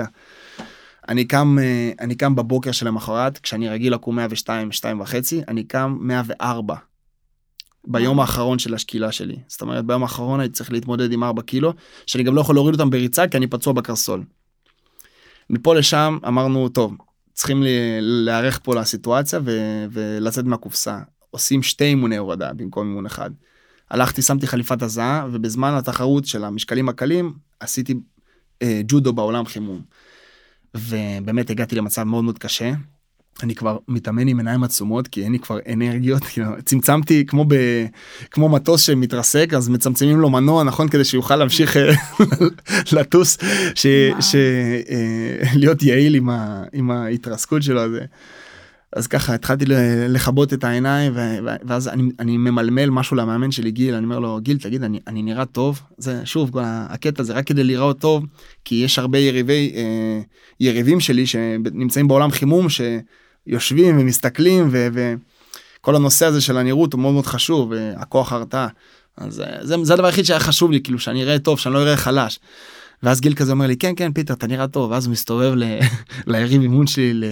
[1.09, 5.63] אני קם אה, אני קם בבוקר של המחרת כשאני רגיל לקום 102 2 וחצי אני
[5.63, 6.75] קם 104.
[7.87, 8.19] ביום.
[8.19, 11.73] האחרון של השקילה שלי זאת אומרת ביום האחרון הייתי צריך להתמודד עם 4 קילו
[12.05, 14.23] שאני גם לא יכול להוריד אותם בריצה כי אני פצוע בקרסול.
[15.49, 16.93] מפה לשם אמרנו טוב
[17.33, 17.63] צריכים
[17.99, 20.99] להיערך פה לסיטואציה ו- ולצאת מהקופסה
[21.31, 23.31] עושים שתי אימוני הורדה במקום אימון אחד.
[23.89, 27.93] הלכתי שמתי חליפת הזעה ובזמן התחרות של המשקלים הקלים עשיתי
[28.61, 29.81] אה, ג'ודו בעולם חימום.
[30.75, 32.71] ובאמת הגעתי למצב מאוד מאוד קשה.
[33.43, 37.55] אני כבר מתאמן עם עיניים עצומות כי אין לי כבר אנרגיות כאילו צמצמתי כמו ב...
[38.31, 41.93] כמו מטוס שמתרסק אז מצמצמים לו מנוע נכון כדי שיוכל להמשיך אה,
[42.97, 43.37] לטוס
[43.75, 43.87] ש...
[44.19, 44.35] ש...
[44.89, 46.63] אה, להיות יעיל עם, ה...
[46.73, 47.91] עם ההתרסקות שלו אז,
[48.95, 49.65] אז ככה התחלתי
[50.09, 51.13] לכבות את העיניים
[51.65, 53.95] ואז אני, אני ממלמל משהו למאמן שלי גיל.
[53.95, 55.81] אני אומר לו גיל תגיד אני, אני נראה טוב?
[55.97, 58.25] זה שוב כל הקטע זה רק כדי להיראות טוב
[58.65, 60.21] כי יש הרבה יריבי אה,
[60.59, 64.87] יריבים שלי שנמצאים בעולם חימום שיושבים ומסתכלים ו...
[64.93, 68.67] וכל הנושא הזה של הנראות הוא מאוד מאוד חשוב הכוח הרתעה.
[69.17, 71.81] אז אה, זה, זה הדבר היחיד שהיה חשוב לי, כאילו שאני אראה טוב, שאני לא
[71.81, 72.39] אראה חלש.
[73.03, 74.91] ואז גיל כזה אומר לי, כן, כן, פיטר, אתה נראה טוב.
[74.91, 75.63] ואז הוא מסתובב ל...
[76.27, 77.25] ליריב אימון שלי, ל...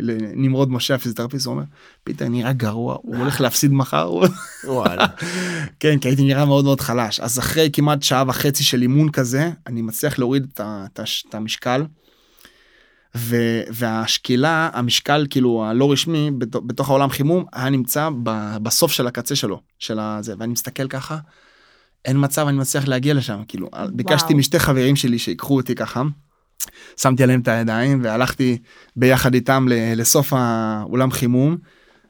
[0.00, 1.64] לנמרוד משה, הפיזיותרפיסט, הוא אומר,
[2.04, 4.12] פיטר נראה גרוע, הוא הולך להפסיד מחר.
[4.64, 5.06] וואלה.
[5.80, 7.20] כן, כי הייתי נראה מאוד מאוד חלש.
[7.20, 11.84] אז אחרי כמעט שעה וחצי של אימון כזה, אני מצליח להוריד את, המשקל.
[13.16, 13.36] ו...
[13.70, 18.08] והשקילה, המשקל כאילו הלא רשמי בתוך העולם חימום, היה נמצא.
[18.62, 21.18] בסוף של הקצה שלו, של הזה, ואני מסתכל ככה.
[22.04, 23.88] אין מצב אני מצליח להגיע לשם כאילו וואו.
[23.92, 26.02] ביקשתי משתי חברים שלי שיקחו אותי ככה.
[26.96, 28.58] שמתי עליהם את הידיים והלכתי
[28.96, 31.56] ביחד איתם לסוף האולם חימום.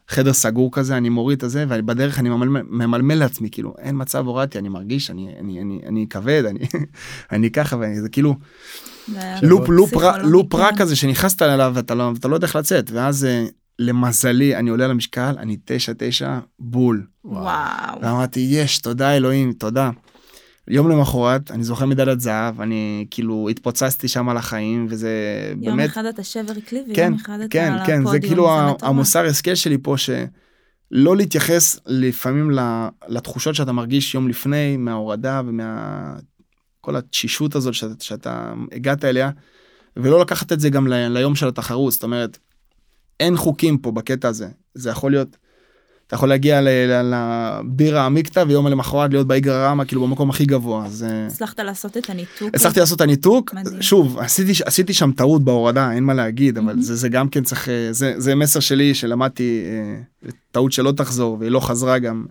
[0.09, 4.27] חדר סגור כזה אני מוריד את זה ובדרך אני ממלמל, ממלמל לעצמי כאילו אין מצב
[4.27, 6.59] הורדתי אני מרגיש אני אני אני אני כבד אני
[7.33, 8.35] אני ככה וזה כאילו
[9.43, 9.93] לופ לופ
[10.23, 13.47] לופ רע כזה שנכנסת אליו ואתה לא אתה לא יודע איך לצאת ואז אה,
[13.79, 17.07] למזלי אני עולה למשקל אני תשע תשע בול.
[17.25, 18.01] וואו.
[18.03, 19.91] ואמרתי יש תודה אלוהים תודה.
[20.69, 25.11] יום למחרת אני זוכר מדליית זהב אני כאילו התפוצצתי שם על החיים וזה
[25.51, 25.69] יום באמת.
[25.71, 28.11] יום אחד אתה שבר כלי ויום כן, אחד אתה כן, על כן, הפודיום.
[28.13, 28.85] זה כאילו זה מטורף.
[28.91, 32.51] המוסר השכל שלי פה שלא להתייחס לפעמים
[33.09, 36.15] לתחושות שאתה מרגיש יום לפני מההורדה ומה
[36.81, 39.31] כל התשישות הזאת שאתה, שאתה הגעת אליה
[39.97, 42.39] ולא לקחת את זה גם ל- ליום של התחרות זאת אומרת
[43.21, 45.37] אין חוקים פה בקטע הזה זה יכול להיות.
[46.07, 46.61] אתה יכול להגיע
[47.03, 51.97] לבירה עמיקתא ויום למחרת להיות באיגרא רמא כאילו במקום הכי גבוה אז אה, הצלחת לעשות
[51.97, 52.55] את הניתוק.
[52.55, 53.83] הצלחתי לעשות את הניתוק מדהים.
[53.83, 56.83] שוב עשיתי עשיתי שם טעות בהורדה אין מה להגיד אבל.
[56.83, 59.65] זה זה גם כן צריך אה, זה זה מסר שלי שלמדתי
[60.25, 62.25] אה, טעות שלא תחזור והיא לא חזרה גם.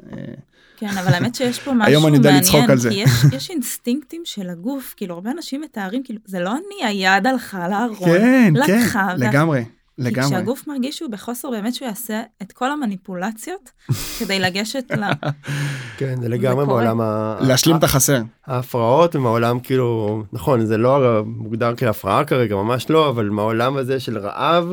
[0.77, 2.89] כן, אבל האמת שיש פה משהו היום אני יודע לצחוק על זה.
[2.89, 7.27] כי יש, יש אינסטינקטים של הגוף, כאילו הרבה אנשים מתארים, כאילו, זה לא אני, היד
[7.27, 9.63] הלכה לארון, כן כן לקחה, וה- לגמרי
[9.97, 13.71] כי לגמרי כשהגוף מרגיש שהוא בחוסר, באמת שהוא יעשה את כל המניפולציות
[14.19, 15.03] כדי לגשת ל...
[15.97, 16.65] כן, זה לגמרי.
[16.65, 22.89] מעולם ה- להשלים את החסר ההפרעות ומעולם כאילו נכון זה לא מוגדר כהפרעה כרגע ממש
[22.89, 24.65] לא אבל מהעולם הזה של רעב.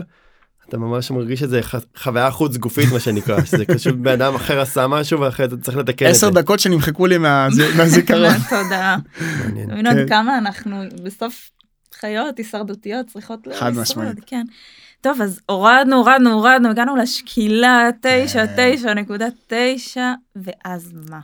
[0.69, 1.61] אתה ממש מרגיש שזה
[1.97, 5.77] חוויה חוץ גופית מה שנקרא שזה פשוט בן אדם אחר עשה משהו ואחרי זה צריך
[5.77, 6.27] לתקן את זה.
[6.27, 8.39] עשר דקות שנמחקו לי מהז- מהזיכרון.
[8.51, 8.97] תודה.
[9.45, 9.71] מעניין.
[9.95, 10.09] כן.
[10.09, 11.51] כמה אנחנו בסוף
[12.01, 14.31] חיות הישרדותיות צריכות חד לשרוד, משמעית.
[15.03, 15.11] כן.
[15.11, 18.77] טוב אז הורדנו הורדנו הורדנו הגענו לשקילה תשע כן.
[18.77, 21.21] תשע נקודה תשע ואז מה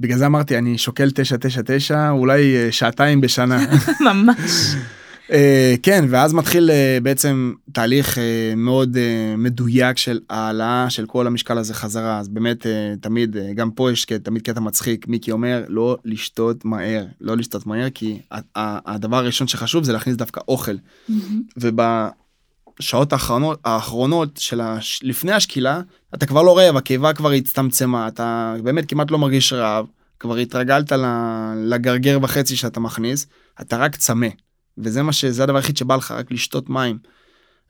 [0.00, 3.66] בגלל זה אמרתי אני שוקל 999 אולי אה, שעתיים בשנה.
[4.12, 4.74] ממש
[5.32, 8.18] אה, כן ואז מתחיל אה, בעצם תהליך
[8.56, 8.96] מאוד
[9.38, 12.66] מדויק של העלאה של כל המשקל הזה חזרה אז באמת
[13.00, 17.90] תמיד גם פה יש תמיד קטע מצחיק מיקי אומר לא לשתות מהר לא לשתות מהר
[17.90, 18.18] כי
[18.54, 20.76] הדבר הראשון שחשוב זה להכניס דווקא אוכל
[22.76, 25.00] ובשעות האחרונות האחרונות של הש...
[25.02, 25.80] לפני השקילה
[26.14, 29.86] אתה כבר לא רעב הקיבה כבר הצטמצמה אתה באמת כמעט לא מרגיש רעב
[30.20, 30.92] כבר התרגלת
[31.56, 33.26] לגרגר וחצי שאתה מכניס
[33.60, 34.28] אתה רק צמא.
[34.78, 36.98] וזה מה שזה הדבר היחיד שבא לך רק לשתות מים.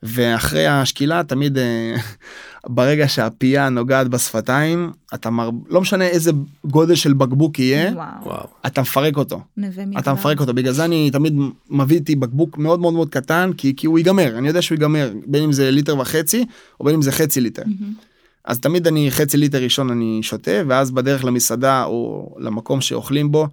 [0.03, 1.95] ואחרי השקילה תמיד אה,
[2.75, 5.49] ברגע שהפייה נוגעת בשפתיים אתה מר...
[5.69, 6.31] לא משנה איזה
[6.65, 7.91] גודל של בקבוק יהיה
[8.23, 8.47] וואו.
[8.65, 9.41] אתה מפרק אותו
[9.99, 11.33] אתה מפרק אותו בגלל זה אני תמיד
[11.69, 15.13] מביא איתי בקבוק מאוד מאוד מאוד קטן כי כי הוא ייגמר אני יודע שהוא ייגמר
[15.25, 16.45] בין אם זה ליטר וחצי
[16.79, 17.93] או בין אם זה חצי ליטר מהמם.
[18.45, 23.47] אז תמיד אני חצי ליטר ראשון אני שותה ואז בדרך למסעדה או למקום שאוכלים בו.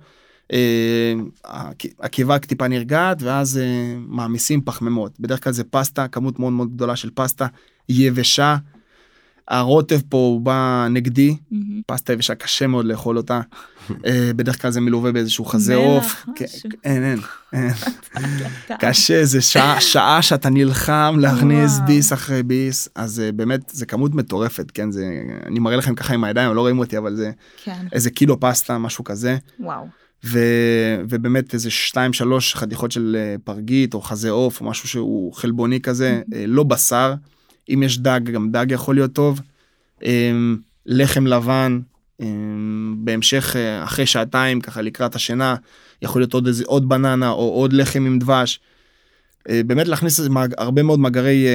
[0.52, 1.12] אה,
[1.44, 3.62] הק- הקיבה טיפה נרגעת ואז אה,
[4.08, 7.46] מעמיסים פחמימות בדרך כלל זה פסטה כמות מאוד מאוד גדולה של פסטה
[7.88, 8.56] יבשה.
[9.48, 11.80] הרוטב פה הוא בא נגדי מהמם.
[11.86, 13.40] פסטה יבשה קשה מאוד לאכול אותה.
[14.06, 16.26] אה, בדרך כלל זה מלווה באיזשהו חזה עוף.
[16.36, 16.44] כן.
[16.84, 17.18] אין
[17.52, 17.70] אין.
[18.80, 21.78] קשה זה שעה שעה שאתה נלחם להכניס.
[21.86, 25.04] ביס אחרי ביס אז אה, באמת זה כמות מטורפת כן זה
[25.46, 27.30] אני מראה לכם ככה עם הידיים לא רואים אותי אבל זה
[27.64, 29.84] כן איזה קילו פסטה משהו כזה וואו
[30.24, 30.38] ו,
[31.08, 35.80] ובאמת איזה שתיים שלוש חתיכות של אה, פרגית או חזה עוף או משהו שהוא חלבוני
[35.80, 37.14] כזה אה, לא בשר
[37.68, 39.40] אם יש דג גם דג יכול להיות טוב
[40.04, 40.32] אה,
[40.86, 41.80] לחם לבן
[42.20, 42.26] אה,
[42.96, 45.56] בהמשך אה, אחרי שעתיים ככה לקראת השינה
[46.02, 48.60] יכול להיות עוד איזה עוד בננה או עוד לחם עם דבש.
[49.48, 50.20] באמת להכניס
[50.58, 51.46] הרבה מאוד מאגרי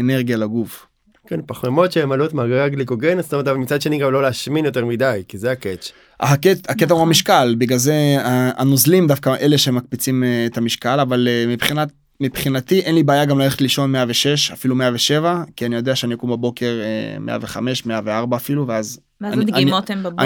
[0.00, 0.86] אנרגיה לגוף.
[1.26, 4.84] כן פחמימות שהן עלות מאגרי הגליקוגן זאת אומרת אבל מצד שני גם לא להשמין יותר
[4.84, 5.92] מדי כי זה הקאץ'.
[6.20, 7.08] הקטע, הקטע הוא נכון.
[7.08, 11.88] המשקל בגלל זה אה, הנוזלים דווקא אלה שמקפיצים אה, את המשקל אבל אה, מבחינת
[12.20, 16.30] מבחינתי אין לי בעיה גם ללכת לישון 106 אפילו 107 כי אני יודע שאני אקום
[16.30, 20.24] בבוקר אה, 105 104 אפילו ואז ואז אני- הדגימות הן בבוקר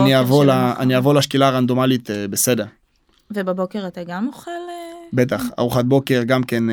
[0.78, 2.64] אני אבוא לשקילה הרנדומלית בסדר
[3.30, 4.51] ובבוקר אתה גם אוכל
[5.12, 6.64] בטח ארוחת בוקר גם כן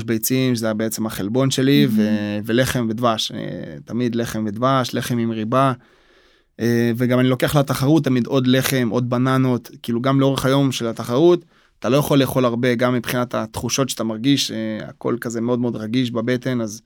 [0.00, 5.30] 2-3 ביצים זה בעצם החלבון שלי ו- ולחם ודבש אה, תמיד לחם ודבש לחם עם
[5.30, 5.72] ריבה.
[6.60, 10.86] אה, וגם אני לוקח לתחרות תמיד עוד לחם, עוד בננות, כאילו גם לאורך היום של
[10.86, 11.44] התחרות,
[11.78, 15.76] אתה לא יכול לאכול הרבה, גם מבחינת התחושות שאתה מרגיש, אה, הכל כזה מאוד מאוד
[15.76, 16.82] רגיש בבטן, אז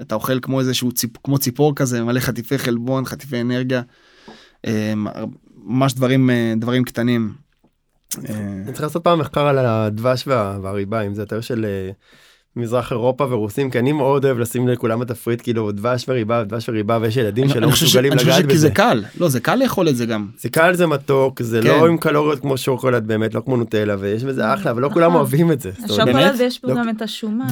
[0.00, 3.82] אתה אוכל כמו איזשהו ציפ, כמו ציפור כזה, מלא חטיפי חלבון, חטיפי אנרגיה,
[4.66, 4.94] אה,
[5.64, 7.43] ממש דברים, דברים קטנים.
[8.18, 11.66] אני צריך לעשות פעם מחקר על הדבש והריבה, אם זה יותר של
[12.56, 16.98] מזרח אירופה ורוסים כי אני מאוד אוהב לשים לכולם בתפריט כאילו דבש וריבה דבש וריבה
[17.00, 18.48] ויש ילדים שלא מסוגלים לגעת בזה.
[18.48, 20.26] כי זה קל לא זה קל לאכול את זה גם.
[20.38, 21.84] זה קל זה מתוק זה לא כן.
[21.86, 25.16] עם קלוריות כמו שוקולד באמת לא כמו נוטלה ויש בזה אחלה אבל לא כולם נכון.
[25.20, 25.70] אוהבים את זה.
[25.84, 26.74] השוקולד יש פה לא.
[26.74, 27.46] גם את השומן.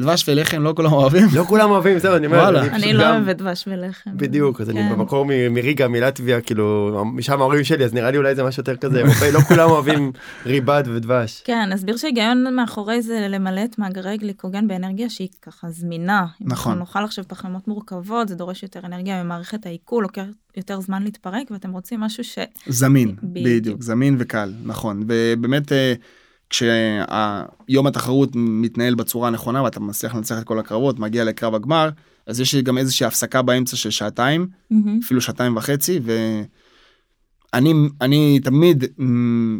[0.00, 1.28] דבש ולחם לא כולם אוהבים.
[1.34, 2.60] לא כולם אוהבים זהו אני אומר.
[2.60, 4.10] אני לא אוהבת דבש ולחם.
[4.14, 4.92] בדיוק אז אני כן.
[4.92, 9.02] במקור מריגה מלטביה כאילו משם ההורים שלי אז נראה לי אולי זה משהו יותר כזה
[9.32, 10.12] לא כולם אוהבים
[10.46, 11.42] ריבה ודבש.
[11.44, 16.26] כן הסביר שההיגיון מאחורי זה למלא את מאגרי גליקוגן באנרגיה שהיא ככה זמינה.
[16.40, 16.72] נכון.
[16.72, 20.24] אם נאכל עכשיו פחמימות מורכבות, זה דורש יותר אנרגיה ממערכת העיכול, לוקח
[20.56, 22.38] יותר זמן להתפרק, ואתם רוצים משהו ש...
[22.66, 25.02] זמין, בדיוק, בדיוק זמין וקל, נכון.
[25.08, 25.94] ובאמת, אה,
[26.50, 31.90] כשהיום התחרות מתנהל בצורה הנכונה ואתה מצליח לנצח את כל הקרבות, מגיע לקרב הגמר,
[32.26, 34.76] אז יש גם איזושהי הפסקה באמצע של שעתיים, mm-hmm.
[35.04, 36.42] אפילו שעתיים וחצי, ו...
[37.54, 38.84] אני, אני תמיד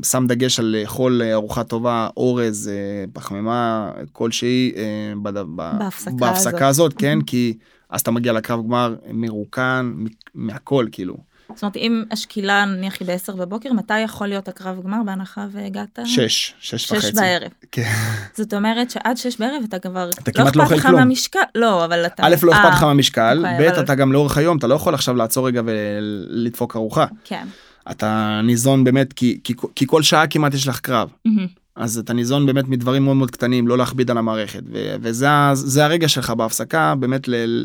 [0.05, 7.01] שם דגש על לאכול ארוחה טובה, אורז, אה, פחמימה כלשהי אה, בהפסקה, בהפסקה הזאת, הזאת,
[7.01, 7.55] כן, כי
[7.91, 9.95] אז אתה מגיע לקרב גמר מרוקן
[10.35, 11.17] מהכל, כאילו.
[11.55, 15.99] זאת אומרת, אם השקילה נניח היא ב-10 בבוקר, מתי יכול להיות הקרב גמר בהנחה והגעת?
[16.05, 17.07] 6, 6 וחצי.
[17.07, 17.51] 6 בערב.
[17.73, 17.93] כן.
[18.35, 20.93] זאת אומרת שעד 6 בערב אתה כבר, אתה לא כמעט לא אוכל כלום.
[20.93, 22.23] לא מהמשקל, לא, אבל אתה...
[22.27, 25.15] א', לא אכפת לך מהמשקל, אוקיי, ב', אתה גם לאורך היום, אתה לא יכול עכשיו
[25.15, 27.07] לעצור רגע ולדפוק ארוחה.
[27.25, 27.47] כן.
[27.91, 31.09] אתה ניזון באמת כי, כי, כי כל שעה כמעט יש לך קרב.
[31.29, 31.31] Mm-hmm.
[31.77, 36.09] אז אתה ניזון באמת מדברים מאוד מאוד קטנים לא להכביד על המערכת ו, וזה הרגע
[36.09, 37.65] שלך בהפסקה באמת ל,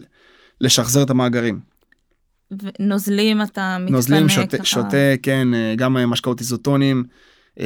[0.61, 1.59] לשחזר את המאגרים.
[2.79, 4.65] נוזלים אתה מתקנא נוזלים שותה, ככה.
[4.65, 5.47] שותה כן
[5.77, 7.03] גם משקאות איזוטונים
[7.57, 7.61] mm-hmm.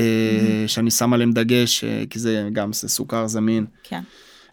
[0.67, 3.65] שאני שם עליהם דגש כי זה גם זה סוכר זמין.
[3.83, 4.01] כן.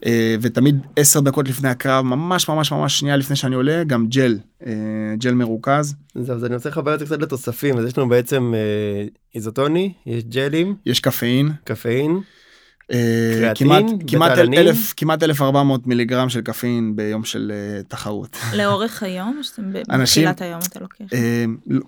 [0.07, 4.39] אה, ותמיד עשר דקות לפני הקרב ממש ממש ממש שנייה לפני שאני עולה גם ג'ל
[4.67, 4.73] אה,
[5.19, 5.95] ג'ל מרוכז.
[6.15, 9.93] זהו, אז אני רוצה לחבר את זה קצת לתוספים אז יש לנו בעצם אה, איזוטוני
[10.07, 12.21] יש ג'לים יש קפאין קפאין.
[13.55, 17.53] כמעט כמעט אלף כמעט 1400 מיליגרם של קפאין ביום של
[17.89, 18.37] תחרות.
[18.57, 21.05] לאורך היום או שאתם בתחילת היום אתה לוקח?
[21.67, 21.81] לא,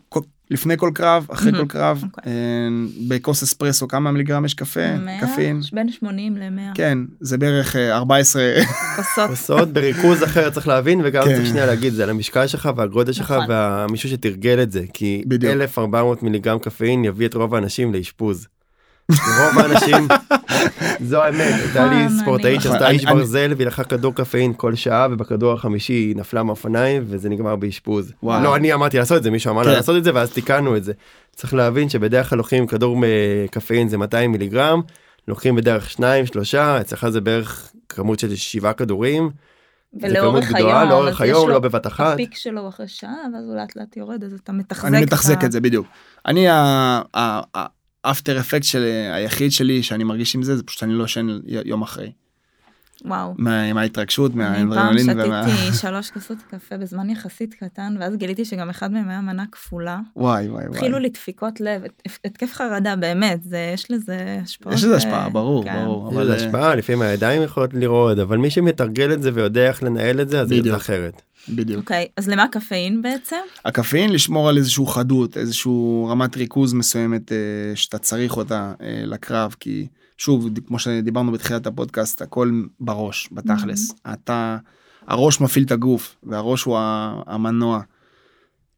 [0.55, 2.07] לפני כל קרב אחרי כל קרב okay.
[2.07, 2.33] אוקיי.
[2.33, 2.69] אה,
[3.09, 8.43] בכוס אספרסו כמה מיליגרם יש קפה 100, קפין בין 80 ל-100 כן זה בערך 14
[8.97, 11.35] כוסות כוסות בריכוז אחר צריך להבין וגם כן.
[11.35, 13.47] צריך שנייה להגיד זה על המשקל שלך והגודל שלך נכון.
[13.49, 15.53] והמישהו שתרגל את זה כי בדיוק.
[15.53, 18.47] 1400 מיליגרם קפאין יביא את רוב האנשים לאשפוז.
[19.11, 20.09] רוב האנשים
[21.01, 25.09] זו האמת הייתה לי נכון, ספורטאית שעשתה איש ברזל והיא לקחה כדור קפאין כל שעה
[25.11, 28.13] ובכדור החמישי היא נפלה מאופניים וזה נגמר באשפוז.
[28.23, 29.77] לא אני אמרתי לעשות את זה מישהו אמר לה כן.
[29.77, 30.93] לעשות את זה ואז תיקנו את זה.
[31.37, 32.97] צריך להבין שבדרך כלל לוקחים כדור
[33.51, 34.81] קפאין זה 200 מיליגרם
[35.29, 39.31] לוקחים בדרך שניים שלושה אצלך זה בערך כמות של שבעה כדורים.
[40.03, 42.15] ולאורך היום, לאורך היום, לא בבת אחת.
[42.15, 44.85] הפיק שלו אחרי שעה, ואז הוא לאט לאט יורד, אז אתה מתחזק.
[44.85, 45.87] אני מתחזק את זה בדיוק.
[46.27, 46.47] אני
[48.05, 48.83] האפטר אפקט של
[49.13, 52.13] היחיד שלי שאני מרגיש עם זה זה פשוט אני לא ישן יום אחרי.
[53.05, 53.35] וואו.
[53.39, 55.07] מה, מההתרגשות מהאנדרנלין.
[55.07, 59.45] פעם שתיתי שלוש כוסות קפה בזמן יחסית קטן ואז גיליתי שגם אחד מהם היה מנה
[59.53, 60.01] כפולה.
[60.17, 60.79] וואי וואי וואי.
[60.79, 61.83] התחילו לדפיקות לב
[62.25, 64.75] התקף חרדה באמת זה יש לזה השפעות.
[64.75, 65.85] יש לזה השפעה ברור כן.
[65.85, 66.13] ברור.
[66.13, 70.21] יש לזה השפעה לפעמים הידיים יכולות לרעוד אבל מי שמתרגל את זה ויודע איך לנהל
[70.21, 71.23] את זה אז זה אחרת.
[71.49, 71.81] בדיוק.
[71.81, 73.37] אוקיי, okay, אז למה קפאין בעצם?
[73.65, 77.37] הקפאין לשמור על איזשהו חדות, איזשהו רמת ריכוז מסוימת אה,
[77.75, 79.87] שאתה צריך אותה אה, לקרב, כי
[80.19, 83.91] שוב, כמו שדיברנו בתחילת הפודקאסט, הכל בראש, בתכלס.
[83.91, 84.13] Mm-hmm.
[84.13, 84.57] אתה,
[85.07, 86.79] הראש מפעיל את הגוף, והראש הוא
[87.27, 87.81] המנוע.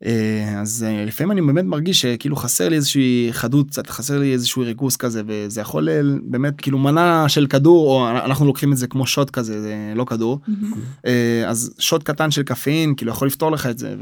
[0.05, 4.33] אה, אז אה, לפעמים אני באמת מרגיש שכאילו חסר לי איזושהי חדות קצת חסר לי
[4.33, 5.89] איזשהו ריכוז כזה וזה יכול
[6.23, 10.05] באמת כאילו מנה של כדור או אנחנו לוקחים את זה כמו שוט כזה זה לא
[10.05, 11.07] כדור mm-hmm.
[11.47, 13.95] אז שוט קטן של קפאין כאילו יכול לפתור לך את זה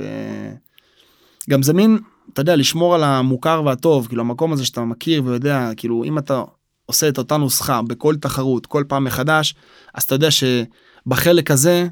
[1.48, 1.98] וגם זה מין
[2.32, 6.42] אתה יודע לשמור על המוכר והטוב כאילו המקום הזה שאתה מכיר ויודע כאילו אם אתה
[6.86, 9.54] עושה את אותה נוסחה בכל תחרות כל פעם מחדש
[9.94, 11.88] אז אתה יודע שבחלק הזה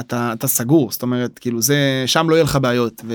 [0.00, 3.02] אתה אתה סגור זאת אומרת כאילו זה שם לא יהיה לך בעיות.
[3.04, 3.14] ו...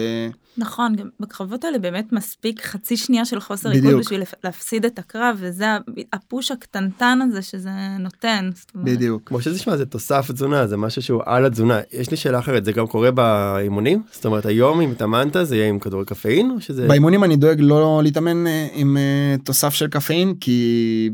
[0.58, 5.38] נכון גם בקרבות האלה באמת מספיק חצי שנייה של חוסר ריכוז בשביל להפסיד את הקרב
[5.40, 5.66] וזה
[6.14, 7.70] הפוש הקטנטן הזה שזה
[8.00, 8.50] נותן.
[8.76, 9.22] בדיוק.
[9.26, 12.66] כמו שזה נשמע זה תוסף תזונה זה משהו שהוא על התזונה יש לי שאלה אחרת
[12.66, 16.62] זה גם קורה באימונים זאת אומרת היום אם התאמנת זה יהיה עם כדורי קפאין או
[16.62, 21.10] שזה באימונים אני דואג לא להתאמן אה, עם אה, תוסף של קפאין כי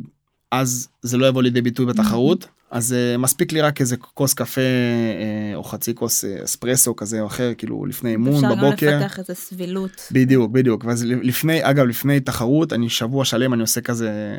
[0.51, 2.47] אז זה לא יבוא לידי ביטוי בתחרות.
[2.73, 7.21] אז uh, מספיק לי רק איזה כוס קפה uh, או חצי כוס uh, אספרסו כזה
[7.21, 8.73] או אחר כאילו לפני אימון בבוקר.
[8.73, 10.07] אפשר גם לפתח איזה סבילות.
[10.11, 14.37] בדיוק בדיוק ואז לפני אגב לפני תחרות אני שבוע שלם אני עושה כזה.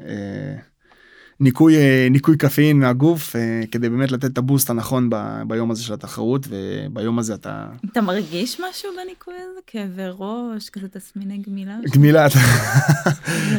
[1.41, 5.83] ניקוי אה, ניקוי קפאין מהגוף אה, כדי באמת לתת את הבוסט הנכון ב, ביום הזה
[5.83, 9.61] של התחרות וביום הזה אתה אתה מרגיש משהו בניקוי הזה?
[9.67, 11.77] כאבי ראש כזה תסמיני גמילה?
[11.95, 12.27] גמילה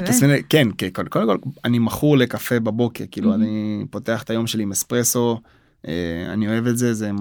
[0.05, 3.35] תסמיני כן כן קודם כל, כל אני מכור לקפה בבוקר כאילו mm-hmm.
[3.35, 5.39] אני פותח את היום שלי עם אספרסו
[5.87, 5.93] אה,
[6.33, 7.11] אני אוהב את זה זה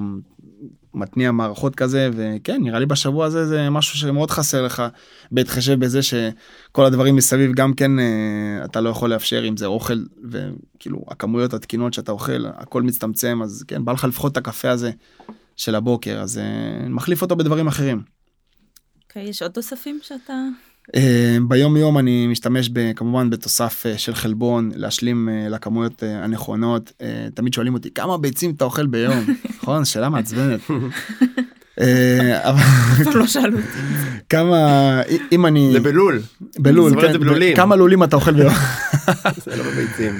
[0.94, 4.82] מתניע מערכות כזה וכן נראה לי בשבוע הזה זה משהו שמאוד חסר לך
[5.32, 10.04] בהתחשב בזה שכל הדברים מסביב גם כן אה, אתה לא יכול לאפשר אם זה אוכל
[10.30, 14.90] וכאילו הכמויות התקינות שאתה אוכל הכל מצטמצם אז כן בא לך לפחות את הקפה הזה
[15.56, 18.02] של הבוקר אז אה, מחליף אותו בדברים אחרים.
[18.04, 20.34] Okay, אוקיי, יש עוד תוספים שאתה
[21.48, 26.92] ביום יום אני משתמש ב, כמובן בתוסף אה, של חלבון להשלים אה, לכמויות הנכונות
[27.34, 29.24] תמיד שואלים אותי כמה ביצים אתה אוכל ביום
[29.56, 30.60] נכון שאלה מעצבנת.
[33.14, 33.58] לא שאלו.
[34.28, 34.56] כמה
[35.32, 36.20] אם אני זה בלול
[36.58, 38.54] בלול כן, כמה לולים אתה אוכל ביום.
[39.44, 40.14] זה לא בביצים.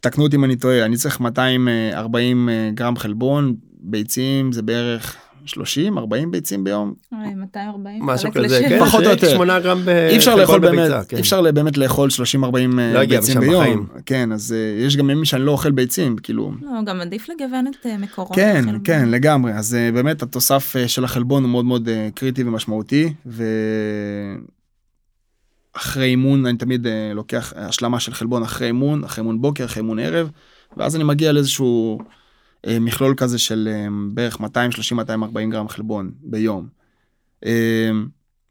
[0.00, 5.16] תקנו אותי אם אני טועה אני צריך 240 גרם חלבון ביצים זה בערך
[5.50, 6.94] 30 40 ביצים ביום.
[7.12, 9.28] 240 משהו כזה כן, פחות או יותר.
[9.28, 11.16] 8 גרם אי אפשר לאכול באמת כן.
[11.16, 13.62] אי אפשר באמת לאכול 30 40 לא ביצים ביום.
[13.62, 13.86] בחיים.
[14.06, 16.52] כן אז uh, יש גם ימים שאני לא אוכל ביצים כאילו.
[16.62, 18.36] לא גם עדיף לגוון את uh, מקורות.
[18.36, 19.52] כן כן לגמרי.
[19.52, 23.44] אז uh, באמת התוסף uh, של החלבון הוא מאוד מאוד uh, קריטי ומשמעותי ו...
[25.72, 29.82] אחרי אימון אני תמיד uh, לוקח השלמה של חלבון אחרי אימון אחרי אימון בוקר אחרי
[29.82, 30.30] אימון ערב
[30.76, 31.98] ואז אני מגיע לאיזשהו.
[32.66, 34.42] אה, מכלול כזה של אה, בערך 230-240
[35.50, 36.68] גרם חלבון ביום.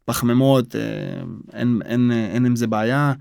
[0.10, 0.76] אה, פחמימות,
[1.54, 3.14] אין, אין, אין עם זה בעיה.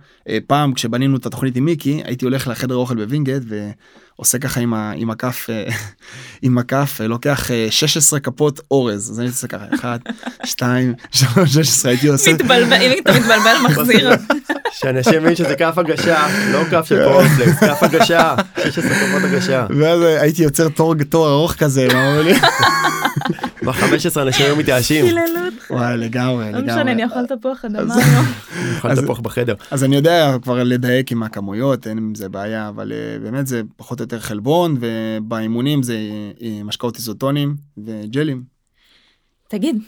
[0.47, 4.93] פעם כשבנינו את התוכנית עם מיקי, הייתי הולך לחדר אוכל בווינגייט ועושה ככה עם, ה,
[4.97, 5.47] עם הכף,
[6.43, 9.11] עם הכף, לוקח 16 כפות אורז.
[9.11, 10.01] אז אני עושה ככה, 1,
[10.45, 12.32] 2, 3, 16, הייתי עושה...
[12.32, 14.11] מתבלבל, אם אתה מתבלבל מחזיר.
[14.72, 18.34] שאנשים מבינים שזה כף הגשה, לא כף של קורנפלקס, כף הגשה,
[18.64, 19.66] 16 כפות הגשה.
[19.78, 21.89] ואז הייתי יוצר תור תור ארוך כזה,
[23.77, 23.99] לי?
[23.99, 25.05] ב-15 אנשים היו מתייאשים.
[25.71, 26.53] וואי לגמרי, לגמרי.
[26.53, 27.95] לא משנה, אני אוכל תפוח אדמה.
[28.77, 29.55] אוכל תפוח בחדר.
[29.71, 33.62] אז אני יודע כבר לדייק עם הכמויות, אין עם זה בעיה, אבל אה, באמת זה
[33.77, 35.99] פחות או יותר חלבון, ובאימונים זה
[36.43, 38.43] אה, משקאות איזוטונים וג'לים.
[39.49, 39.83] תגיד,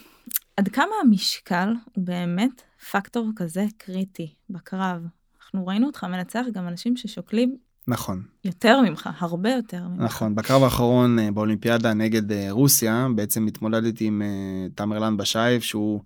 [0.57, 5.03] עד כמה המשקל הוא באמת פקטור כזה קריטי בקרב.
[5.43, 7.57] אנחנו ראינו אותך מנצח גם אנשים ששוקלים
[7.91, 10.01] נכון יותר ממך הרבה יותר ממך.
[10.01, 16.01] נכון בקרב האחרון אה, באולימפיאדה נגד אה, רוסיה בעצם התמודדתי עם אה, תמרלן בשייב שהוא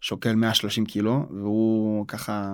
[0.00, 2.52] שוקל 130 קילו והוא ככה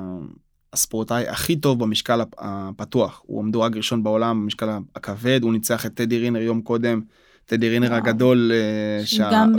[0.72, 6.18] הספורטאי הכי טוב במשקל הפתוח הוא מדורג ראשון בעולם במשקל הכבד הוא ניצח את טדי
[6.18, 7.00] רינר יום קודם.
[7.44, 7.98] טדי רינר וואו.
[7.98, 8.52] הגדול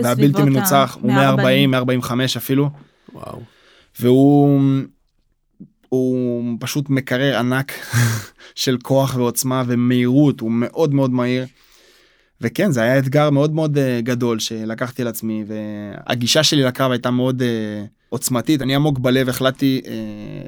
[0.04, 2.70] והבלתי מנוצח הוא 140 145 אפילו.
[3.14, 3.42] וואו.
[4.00, 4.62] והוא
[5.90, 7.72] הוא פשוט מקרר ענק
[8.56, 11.46] של כוח ועוצמה ומהירות הוא מאוד מאוד מהיר.
[12.42, 17.12] וכן זה היה אתגר מאוד מאוד uh, גדול שלקחתי על עצמי והגישה שלי לקרב הייתה
[17.12, 17.46] מאוד uh,
[18.10, 18.62] עוצמתית.
[18.62, 19.90] אני עמוק בלב החלטתי uh,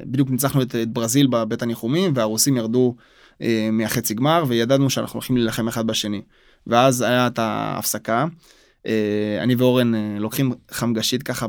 [0.06, 2.96] בדיוק ניצחנו את, את ברזיל בבית הניחומים והרוסים ירדו
[3.34, 6.22] uh, מהחצי גמר וידענו שאנחנו הולכים להילחם אחד בשני.
[6.68, 8.26] ואז היה את ההפסקה
[9.42, 11.48] אני ואורן אה, לוקחים חמגשית ככה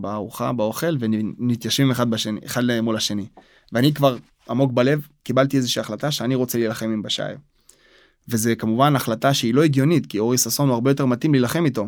[0.00, 3.26] בארוחה באוכל ונתיישבים אחד בשני אחד מול השני
[3.72, 4.16] ואני כבר
[4.50, 7.38] עמוק בלב קיבלתי איזושהי החלטה שאני רוצה להילחם עם בשאייב.
[8.28, 11.86] וזה כמובן החלטה שהיא לא הגיונית כי אורי ששון הוא הרבה יותר מתאים להילחם איתו.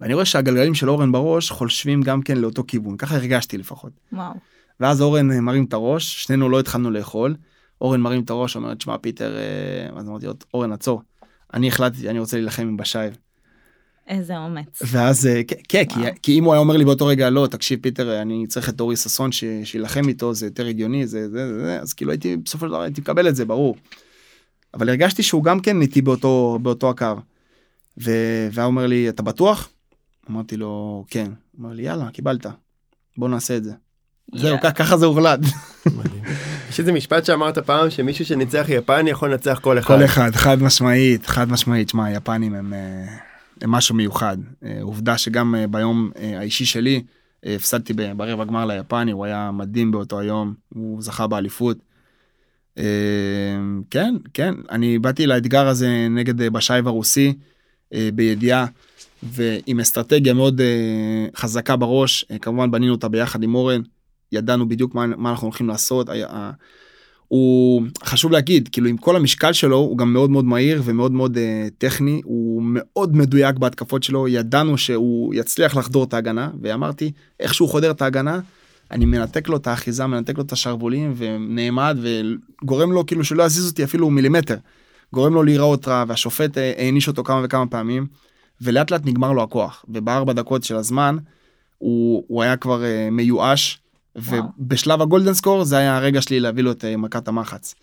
[0.00, 3.92] ואני רואה שהגלגלים של אורן בראש חולשבים גם כן לאותו כיוון ככה הרגשתי לפחות.
[4.12, 4.32] וואו.
[4.80, 7.36] ואז אורן אה, מרים את הראש שנינו לא התחלנו לאכול
[7.80, 9.36] אורן מרים את הראש אומר תשמע פיטר
[9.96, 11.02] אז אמרתי אורן עצור
[11.54, 13.16] אני החלטתי אני רוצה להילחם עם בשאייב.
[14.08, 14.82] איזה אומץ.
[14.86, 18.22] ואז אה, כן כי, כי אם הוא היה אומר לי באותו רגע לא תקשיב פיטר
[18.22, 19.30] אני צריך את אורי ששון
[19.64, 23.00] שיילחם איתו זה יותר הגיוני זה זה זה אז כאילו הייתי בסופו של דבר הייתי
[23.00, 23.76] מקבל את זה ברור.
[24.74, 27.06] אבל הרגשתי שהוא גם כן איתי באותו באותו הקו.
[27.96, 29.68] והוא אומר לי אתה בטוח?
[30.30, 31.30] אמרתי לו כן.
[31.60, 32.46] אמר לי יאללה קיבלת
[33.18, 33.70] בוא נעשה את זה.
[33.70, 34.38] Yeah.
[34.38, 35.40] זהו ככה זה הוחלט.
[36.70, 39.98] יש איזה משפט שאמרת פעם שמישהו שניצח יפני יכול לנצח כל אחד.
[39.98, 42.72] כל אחד חד משמעית חד משמעית שמע יפנים הם.
[43.62, 44.36] אה, משהו מיוחד.
[44.64, 47.02] אה, עובדה שגם אה, ביום האישי שלי
[47.42, 51.76] הפסדתי ברבע גמר ליפני, הוא היה מדהים באותו היום, הוא זכה באליפות.
[53.90, 57.34] כן, כן, אני באתי לאתגר הזה נגד בשייב הרוסי
[58.14, 58.66] בידיעה
[59.22, 60.60] ועם אסטרטגיה מאוד
[61.36, 63.82] חזקה בראש, כמובן בנינו אותה ביחד עם אורן,
[64.32, 66.08] ידענו בדיוק מה, מה אנחנו הולכים לעשות.
[67.28, 71.36] הוא חשוב להגיד כאילו עם כל המשקל שלו הוא גם מאוד מאוד מהיר ומאוד מאוד
[71.36, 71.40] uh,
[71.78, 77.68] טכני הוא מאוד מדויק בהתקפות שלו ידענו שהוא יצליח לחדור את ההגנה ואמרתי איך שהוא
[77.68, 78.40] חודר את ההגנה
[78.90, 83.70] אני מנתק לו את האחיזה מנתק לו את השרוולים ונעמד וגורם לו כאילו שלא יזיז
[83.70, 84.56] אותי אפילו מילימטר.
[85.12, 88.06] גורם לו להיראות רע והשופט אה, העניש אותו כמה וכמה פעמים
[88.60, 91.16] ולאט לאט נגמר לו הכוח ובארבע דקות של הזמן
[91.78, 93.78] הוא, הוא היה כבר uh, מיואש
[94.16, 97.74] ובשלב הגולדן סקור זה היה הרגע שלי להביא לו את אה, מכת המחץ.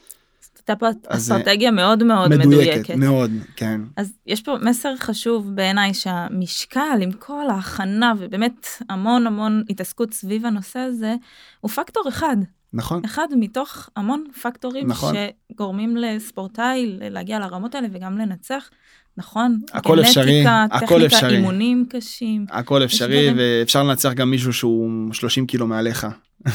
[0.58, 2.48] הייתה פה אסטרטגיה מאוד מאוד מדויקת.
[2.48, 2.96] מדויקת.
[2.96, 3.82] מאוד, כן.
[3.98, 10.46] אז יש פה מסר חשוב בעיניי שהמשקל עם כל ההכנה ובאמת המון המון התעסקות סביב
[10.46, 11.16] הנושא הזה
[11.62, 12.38] הוא פקטור אחד.
[12.74, 13.06] נכון.
[13.06, 15.16] אחד מתוך המון פקטורים נכון.
[15.52, 18.70] שגורמים לספורטאי להגיע לרמות האלה וגם לנצח.
[19.18, 22.46] נכון, הכל אפשרי, הכל אפשרי, אימונים קשים.
[22.50, 26.08] הכל אפשרי ואפשר לנצח גם מישהו שהוא 30 קילו מעליך.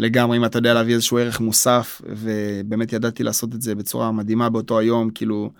[0.00, 4.50] לגמרי אם אתה יודע להביא איזשהו ערך מוסף ובאמת ידעתי לעשות את זה בצורה מדהימה
[4.50, 5.50] באותו היום כאילו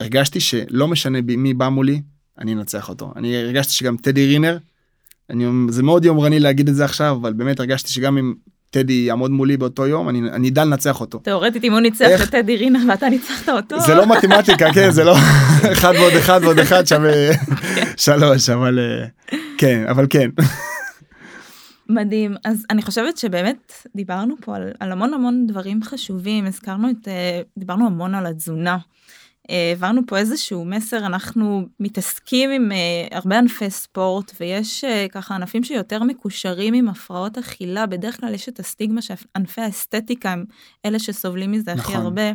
[0.00, 2.02] הרגשתי שלא משנה מי בא מולי
[2.38, 4.58] אני אנצח אותו אני הרגשתי שגם טדי רינר
[5.30, 8.34] אני זה מאוד יומרני להגיד את זה עכשיו אבל באמת הרגשתי שגם אם
[8.74, 11.18] טדי יעמוד מולי באותו יום אני אני אדע לנצח אותו.
[11.18, 13.80] תאורטית אם הוא ניצח את טדי רינר ואתה ניצחת אותו.
[13.80, 15.16] זה לא מתמטיקה כן זה לא
[15.72, 17.12] אחד ועוד אחד ועוד אחד שווה
[17.96, 19.06] שלוש אבל אה,
[19.58, 20.30] כן אבל כן.
[21.88, 27.08] מדהים אז אני חושבת שבאמת דיברנו פה על, על המון המון דברים חשובים הזכרנו את
[27.08, 28.78] אה, דיברנו המון על התזונה.
[29.48, 35.64] העברנו פה איזשהו מסר אנחנו מתעסקים עם uh, הרבה ענפי ספורט ויש uh, ככה ענפים
[35.64, 40.44] שיותר מקושרים עם הפרעות אכילה בדרך כלל יש את הסטיגמה שענפי האסתטיקה הם
[40.84, 41.94] אלה שסובלים מזה נכון.
[41.94, 42.32] הכי הרבה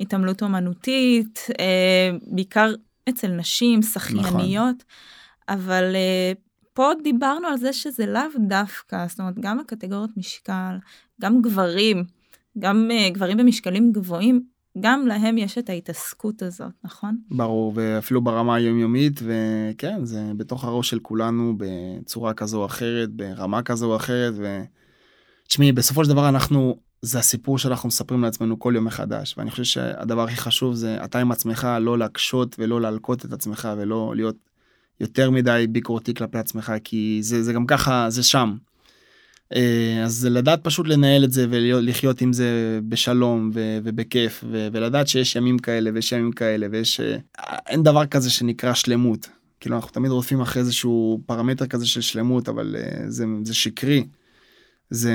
[0.00, 1.54] התעמלות אומנותית uh,
[2.26, 2.74] בעיקר
[3.08, 5.60] אצל נשים שחייניות נכון.
[5.60, 6.38] אבל uh,
[6.72, 10.76] פה דיברנו על זה שזה לאו דווקא זאת אומרת גם הקטגוריות משקל
[11.20, 12.04] גם גברים
[12.58, 17.16] גם uh, גברים במשקלים גבוהים גם להם יש את ההתעסקות הזאת, נכון?
[17.30, 23.62] ברור, ואפילו ברמה היומיומית, וכן, זה בתוך הראש של כולנו בצורה כזו או אחרת, ברמה
[23.62, 24.34] כזו או אחרת,
[25.46, 29.64] ותשמעי, בסופו של דבר אנחנו, זה הסיפור שאנחנו מספרים לעצמנו כל יום מחדש, ואני חושב
[29.64, 34.36] שהדבר הכי חשוב זה אתה עם עצמך לא להקשות ולא להלקות את עצמך ולא להיות
[35.00, 38.56] יותר מדי ביקורתי כלפי עצמך, כי זה, זה גם ככה, זה שם.
[39.52, 45.08] אה, אז לדעת פשוט לנהל את זה ולחיות עם זה בשלום ו- ובכיף ו- ולדעת
[45.08, 47.16] שיש ימים כאלה ויש ימים כאלה ויש אה,
[47.66, 49.28] אין דבר כזה שנקרא שלמות
[49.60, 54.06] כאילו אנחנו תמיד רודפים אחרי איזשהו פרמטר כזה של שלמות אבל אה, זה, זה שקרי.
[54.90, 55.14] זה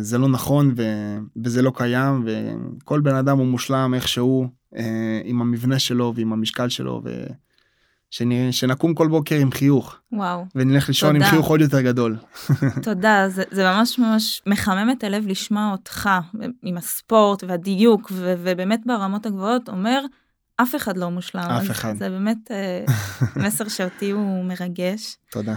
[0.00, 0.82] זה לא נכון ו,
[1.44, 4.48] וזה לא קיים וכל בן אדם הוא מושלם איכשהו
[5.24, 7.02] עם המבנה שלו ועם המשקל שלו.
[7.04, 7.26] ו...
[8.10, 8.52] שנ...
[8.52, 9.96] שנקום כל בוקר עם חיוך.
[10.12, 10.44] וואו.
[10.54, 12.16] ונלך לישון עם חיוך עוד יותר גדול.
[12.82, 16.10] תודה, זה, זה ממש ממש מחמם את הלב לשמוע אותך
[16.62, 20.04] עם הספורט והדיוק, ו, ובאמת ברמות הגבוהות אומר,
[20.56, 21.42] אף אחד לא מושלם.
[21.42, 21.96] אף אחד.
[21.96, 22.84] זה באמת אה,
[23.46, 25.16] מסר שאותי הוא מרגש.
[25.30, 25.54] תודה.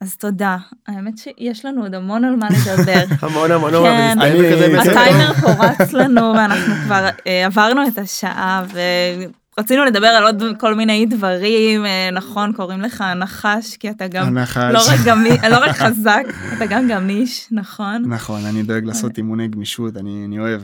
[0.00, 0.56] אז תודה.
[0.88, 3.04] האמת שיש לנו עוד המון על מה לדבר.
[3.26, 3.90] המון המון המון.
[3.90, 4.18] כן,
[4.78, 8.64] הטיימר פה רץ לנו ואנחנו כבר אה, עברנו את השעה
[9.58, 14.26] רצינו לדבר על עוד כל מיני דברים אה, נכון קוראים לך נחש כי אתה גם
[14.26, 14.72] הנחש.
[14.72, 16.22] לא רק, גמי, לא רק חזק
[16.56, 20.62] אתה גם גמיש נכון נכון אני דואג לעשות אימוני גמישות אני, אני אוהב.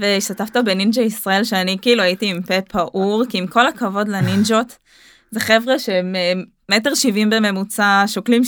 [0.00, 4.78] והשתתפת בנינג'ה ישראל שאני כאילו הייתי עם פה פעור כי עם כל הכבוד לנינג'ות
[5.30, 6.32] זה חבר'ה שהם אה,
[6.70, 8.42] מטר שבעים בממוצע שוקלים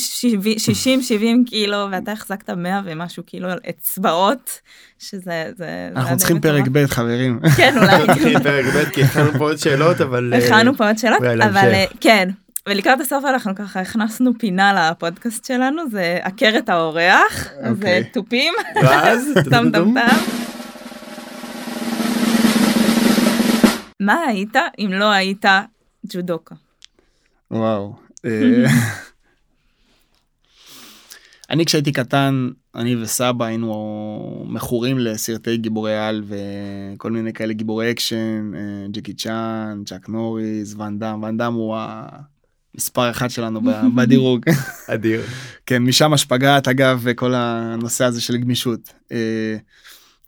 [0.58, 4.60] שישים שבעים קילו ואתה החזקת מאה ומשהו קילו על אצבעות
[4.98, 7.40] שזה זה אנחנו צריכים פרק ב' חברים.
[7.56, 8.06] כן אולי.
[8.06, 11.70] צריכים פרק ב' כי הכנו פה עוד שאלות אבל אה, הכנו פה עוד שאלות אבל
[11.74, 12.28] אה, כן.
[12.68, 18.04] ולקראת הסוף אנחנו ככה הכנסנו פינה לפודקאסט שלנו זה עקרת האורח זה אוקיי.
[18.04, 18.54] תופים.
[18.82, 19.30] ואז?
[19.50, 20.16] טם טם טם.
[24.00, 25.44] מה היית אם לא היית
[26.06, 26.54] ג'ודוקה?
[27.50, 27.94] וואו.
[28.24, 28.64] אה,
[31.50, 38.52] אני כשהייתי קטן, אני וסבא היינו מכורים לסרטי גיבורי על וכל מיני כאלה גיבורי אקשן,
[38.54, 41.76] אה, ג'קי צ'אן, צ'אק נוריס, ואן דאם, ואן דאם הוא
[42.74, 43.60] המספר אחד שלנו
[43.96, 44.44] בדירוג.
[44.86, 45.22] אדיר.
[45.66, 48.92] כן, משם השפגט אגב וכל הנושא הזה של גמישות.
[49.12, 49.56] אה,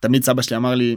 [0.00, 0.96] תמיד סבא שלי אמר לי,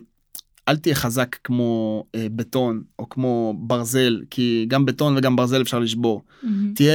[0.68, 5.80] אל תהיה חזק כמו אה, בטון או כמו ברזל כי גם בטון וגם ברזל אפשר
[5.80, 6.22] לשבור.
[6.22, 6.47] Mm-hmm.
[6.76, 6.93] תהיה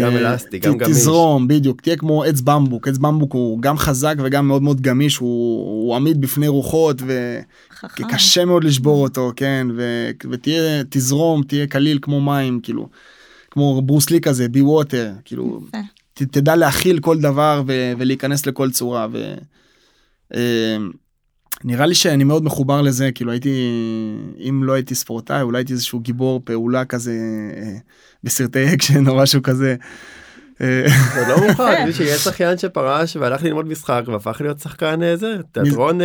[0.00, 0.96] גם אה, אלסטי גם גמיש.
[0.96, 5.16] תזרום בדיוק תהיה כמו עץ במבוק עץ במבוק הוא גם חזק וגם מאוד מאוד גמיש
[5.16, 7.02] הוא, הוא עמיד בפני רוחות
[8.00, 12.88] וקשה מאוד לשבור אותו כן ו, ותהיה תזרום תהיה קליל כמו מים כאילו
[13.50, 15.60] כמו ברוסלי כזה בי ווטר כאילו
[16.14, 19.06] ת, תדע להכיל כל דבר ו, ולהיכנס לכל צורה.
[19.12, 19.34] ו,
[20.34, 20.76] אה,
[21.64, 23.70] נראה לי שאני מאוד מחובר לזה, כאילו הייתי,
[24.48, 27.12] אם לא הייתי ספורטאי, אולי הייתי איזשהו גיבור פעולה כזה
[27.56, 27.76] אה,
[28.24, 29.76] בסרטי אקשן או משהו כזה.
[30.60, 30.82] אה,
[31.14, 35.98] זה לא מאוחר, שיש שחיין שפרש והלך ללמוד משחק והפך להיות שחקן איזה, תיאטרון.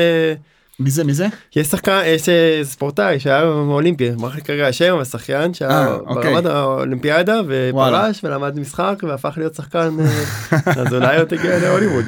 [0.80, 1.28] מי זה מי זה?
[1.56, 2.30] יש שחקן, יש
[2.64, 6.34] ספורטאי שהיה באולימפי, מה כרגע השם, השחיין שהיה אוקיי.
[6.34, 9.90] ברמת האולימפיאדה ופרש ולמד משחק והפך להיות שחקן,
[10.66, 12.06] אז אולי עוד תגיע להוליווד.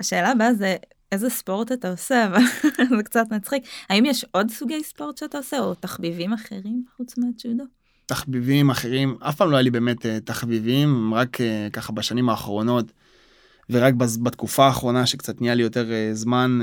[0.00, 0.76] השאלה הבאה זה
[1.12, 2.42] איזה ספורט אתה עושה, אבל
[2.96, 3.62] זה קצת מצחיק.
[3.88, 7.64] האם יש עוד סוגי ספורט שאתה עושה, או תחביבים אחרים חוץ מהג'ודו?
[8.06, 12.92] תחביבים אחרים, אף פעם לא היה לי באמת uh, תחביבים, רק uh, ככה בשנים האחרונות,
[13.70, 16.60] ורק בתקופה האחרונה שקצת נהיה לי יותר uh, זמן,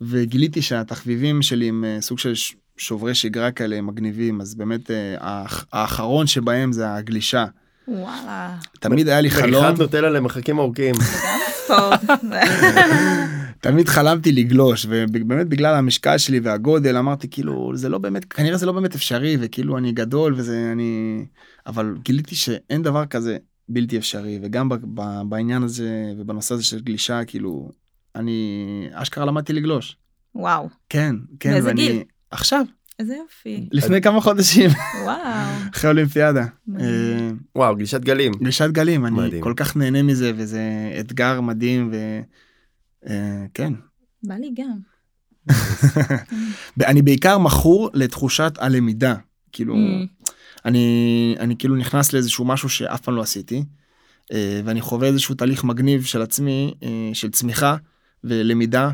[0.00, 2.32] וגיליתי שהתחביבים שלי הם סוג של
[2.76, 7.44] שוברי שגרה כאלה מגניבים, אז באמת האח, האחרון שבהם זה הגלישה.
[7.88, 8.56] וואלה.
[8.80, 9.64] תמיד היה לי חלום.
[9.64, 10.94] מריחת נוטלה למרחקים ארוכים.
[13.64, 18.66] תמיד חלמתי לגלוש ובאמת בגלל המשקל שלי והגודל אמרתי כאילו זה לא באמת כנראה זה
[18.66, 21.24] לא באמת אפשרי וכאילו אני גדול וזה אני
[21.66, 23.36] אבל גיליתי שאין דבר כזה
[23.68, 24.68] בלתי אפשרי וגם
[25.28, 27.70] בעניין הזה ובנושא הזה של גלישה כאילו
[28.14, 29.96] אני אשכרה למדתי לגלוש.
[30.34, 30.68] וואו.
[30.88, 31.52] כן כן.
[31.52, 31.86] באיזה ואני...
[31.88, 32.02] גיל?
[32.30, 32.64] עכשיו.
[32.98, 33.68] איזה יופי.
[33.72, 34.70] לפני כמה חודשים.
[35.04, 35.16] וואו.
[35.74, 36.44] אחרי אולימפיאדה.
[37.56, 38.32] וואו גלישת גלים.
[38.32, 40.62] גלישת גלים אני כל כך נהנה מזה וזה
[41.00, 41.90] אתגר מדהים
[43.04, 43.72] וכן.
[44.22, 44.78] בא לי גם.
[46.80, 49.14] אני בעיקר מכור לתחושת הלמידה
[49.52, 49.76] כאילו
[50.64, 53.64] אני אני כאילו נכנס לאיזשהו משהו שאף פעם לא עשיתי
[54.64, 56.74] ואני חווה איזשהו תהליך מגניב של עצמי
[57.12, 57.76] של צמיחה
[58.24, 58.90] ולמידה.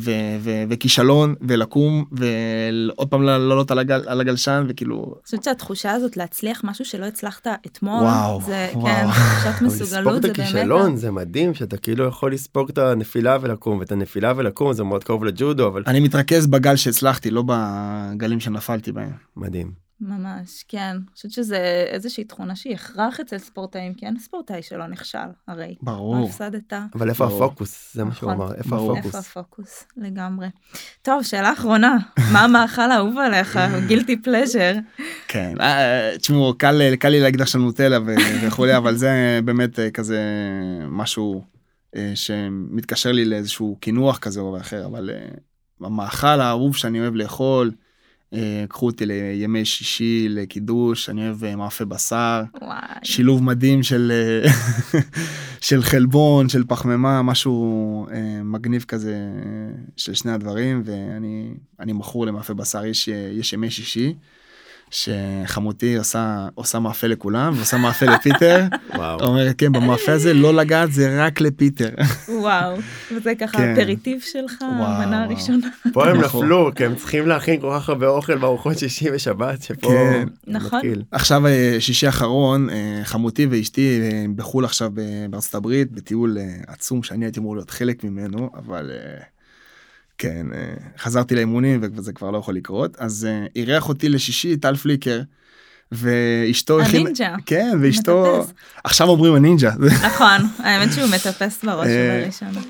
[0.00, 4.96] ו- ו- וכישלון ולקום ועוד פעם לעלות על, הגל, על הגלשן וכאילו.
[5.14, 8.86] אני חושבת שהתחושה הזאת להצליח משהו שלא הצלחת אתמול וואו זה וואו.
[8.86, 10.04] כן תחושת מסוגלות זה באמת.
[10.04, 14.72] לספוג את הכישלון זה מדהים שאתה כאילו יכול לספוג את הנפילה ולקום ואת הנפילה ולקום
[14.72, 19.10] זה מאוד קרוב לג'ודו אבל אני מתרכז בגל שהצלחתי לא בגלים שנפלתי בהם.
[19.36, 19.87] מדהים.
[20.00, 24.86] ממש כן אני חושבת שזה איזושהי תכונה שהיא הכרח אצל ספורטאים כי אין ספורטאי שלא
[24.86, 25.18] נכשל
[25.48, 25.74] הרי.
[25.82, 26.26] ברור.
[26.26, 26.72] הפסדת.
[26.94, 29.04] אבל איפה הפוקוס זה מה שהוא אמר איפה הפוקוס.
[29.04, 30.46] איפה הפוקוס לגמרי.
[31.02, 31.96] טוב שאלה אחרונה
[32.32, 34.74] מה המאכל האהוב עליך גילטי פלז'ר.
[35.28, 35.54] כן
[36.20, 37.98] תשמעו קל קל לי להגיד עכשיו נוטלה
[38.42, 40.20] וכולי אבל זה באמת כזה
[40.88, 41.44] משהו
[42.14, 45.10] שמתקשר לי לאיזשהו קינוח כזה או אחר אבל
[45.80, 47.70] המאכל האהוב שאני אוהב לאכול.
[48.68, 52.78] קחו אותי לימי שישי לקידוש אני אוהב מאפה בשר וואי.
[53.02, 54.12] שילוב מדהים של
[55.60, 58.06] של חלבון של פחמימה משהו
[58.44, 59.16] מגניב כזה
[59.96, 64.14] של שני הדברים ואני אני מכור למאפה בשר יש יש ימי שישי.
[64.90, 68.64] שחמותי עושה עושה מאפה לכולם ועושה מאפה לפיטר.
[68.98, 71.88] אומרת כן במאפה הזה לא לגעת זה רק לפיטר.
[72.40, 72.76] וואו.
[73.16, 75.66] וזה ככה אפריטיב שלך המנה הראשונה.
[75.94, 79.88] פה הם נפלו כי הם צריכים להכין כל כך הרבה אוכל בארוחות שישי ושבת שפה
[80.46, 80.80] נכון.
[81.10, 81.42] עכשיו
[81.78, 82.68] שישי האחרון
[83.04, 84.00] חמותי ואשתי
[84.36, 84.90] בחול עכשיו
[85.30, 88.90] בארצות הברית בטיול עצום שאני הייתי אמור להיות חלק ממנו אבל.
[90.18, 90.46] כן
[90.98, 95.20] חזרתי לאימונים וזה כבר לא יכול לקרות אז אירח אותי לשישי טל פליקר.
[95.92, 98.46] ואשתו הכין הנינג'ה כן ואשתו
[98.84, 99.70] עכשיו אומרים הנינג'ה
[100.08, 102.60] נכון האמת שהוא מטפס בראש ובראשונה.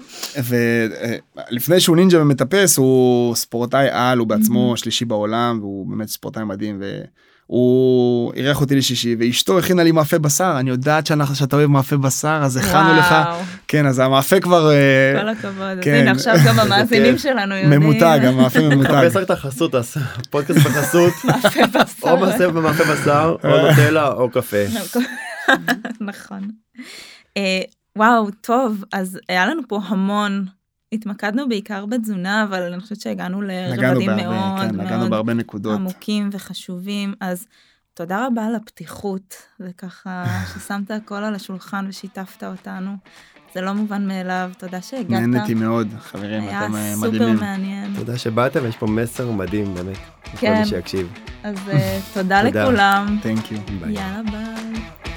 [1.51, 6.83] ולפני שהוא נינג'ה ומטפס הוא ספורטאי על הוא בעצמו שלישי בעולם והוא באמת ספורטאי מדהים.
[7.49, 11.97] הוא אירח אותי לשישי ואשתו הכינה לי מאפה בשר אני יודעת שאנחנו שאתה אוהב מאפה
[11.97, 13.15] בשר אז הכנו לך
[13.69, 14.71] כן אז המאפה כבר
[15.21, 15.95] כל הכבוד כן.
[15.95, 18.91] הנה עכשיו גם המאזינים שלנו יודעים ממותג המאפה ממותג.
[18.91, 19.75] מחפש רק את החסות
[20.31, 21.13] פודקאסט בחסות
[22.03, 22.17] או
[22.53, 24.65] מאפה בשר או נוטלה או קפה.
[26.01, 26.51] נכון.
[27.97, 30.47] וואו טוב אז היה לנו פה המון
[30.93, 37.15] התמקדנו בעיקר בתזונה אבל אני חושבת שהגענו לרבדים מאוד כן, מאוד בהרבה נקודות עמוקים וחשובים
[37.21, 37.47] אז
[37.95, 42.97] תודה רבה על הפתיחות וככה ששמת הכל על השולחן ושיתפת אותנו.
[43.55, 45.11] זה לא מובן מאליו תודה שהגעת.
[45.21, 47.37] נהניתי מאוד חברים היה אתם סופר מדהימים.
[47.37, 47.95] מעניין.
[47.97, 49.97] תודה שבאתם יש פה מסר מדהים באמת.
[50.37, 50.53] כן.
[50.53, 51.13] לכל מי שיקשיב.
[51.43, 51.71] אז uh,
[52.15, 52.65] תודה תודה.
[52.65, 53.19] לכולם.
[53.81, 53.93] ביי.
[53.93, 55.08] יאללה ביי.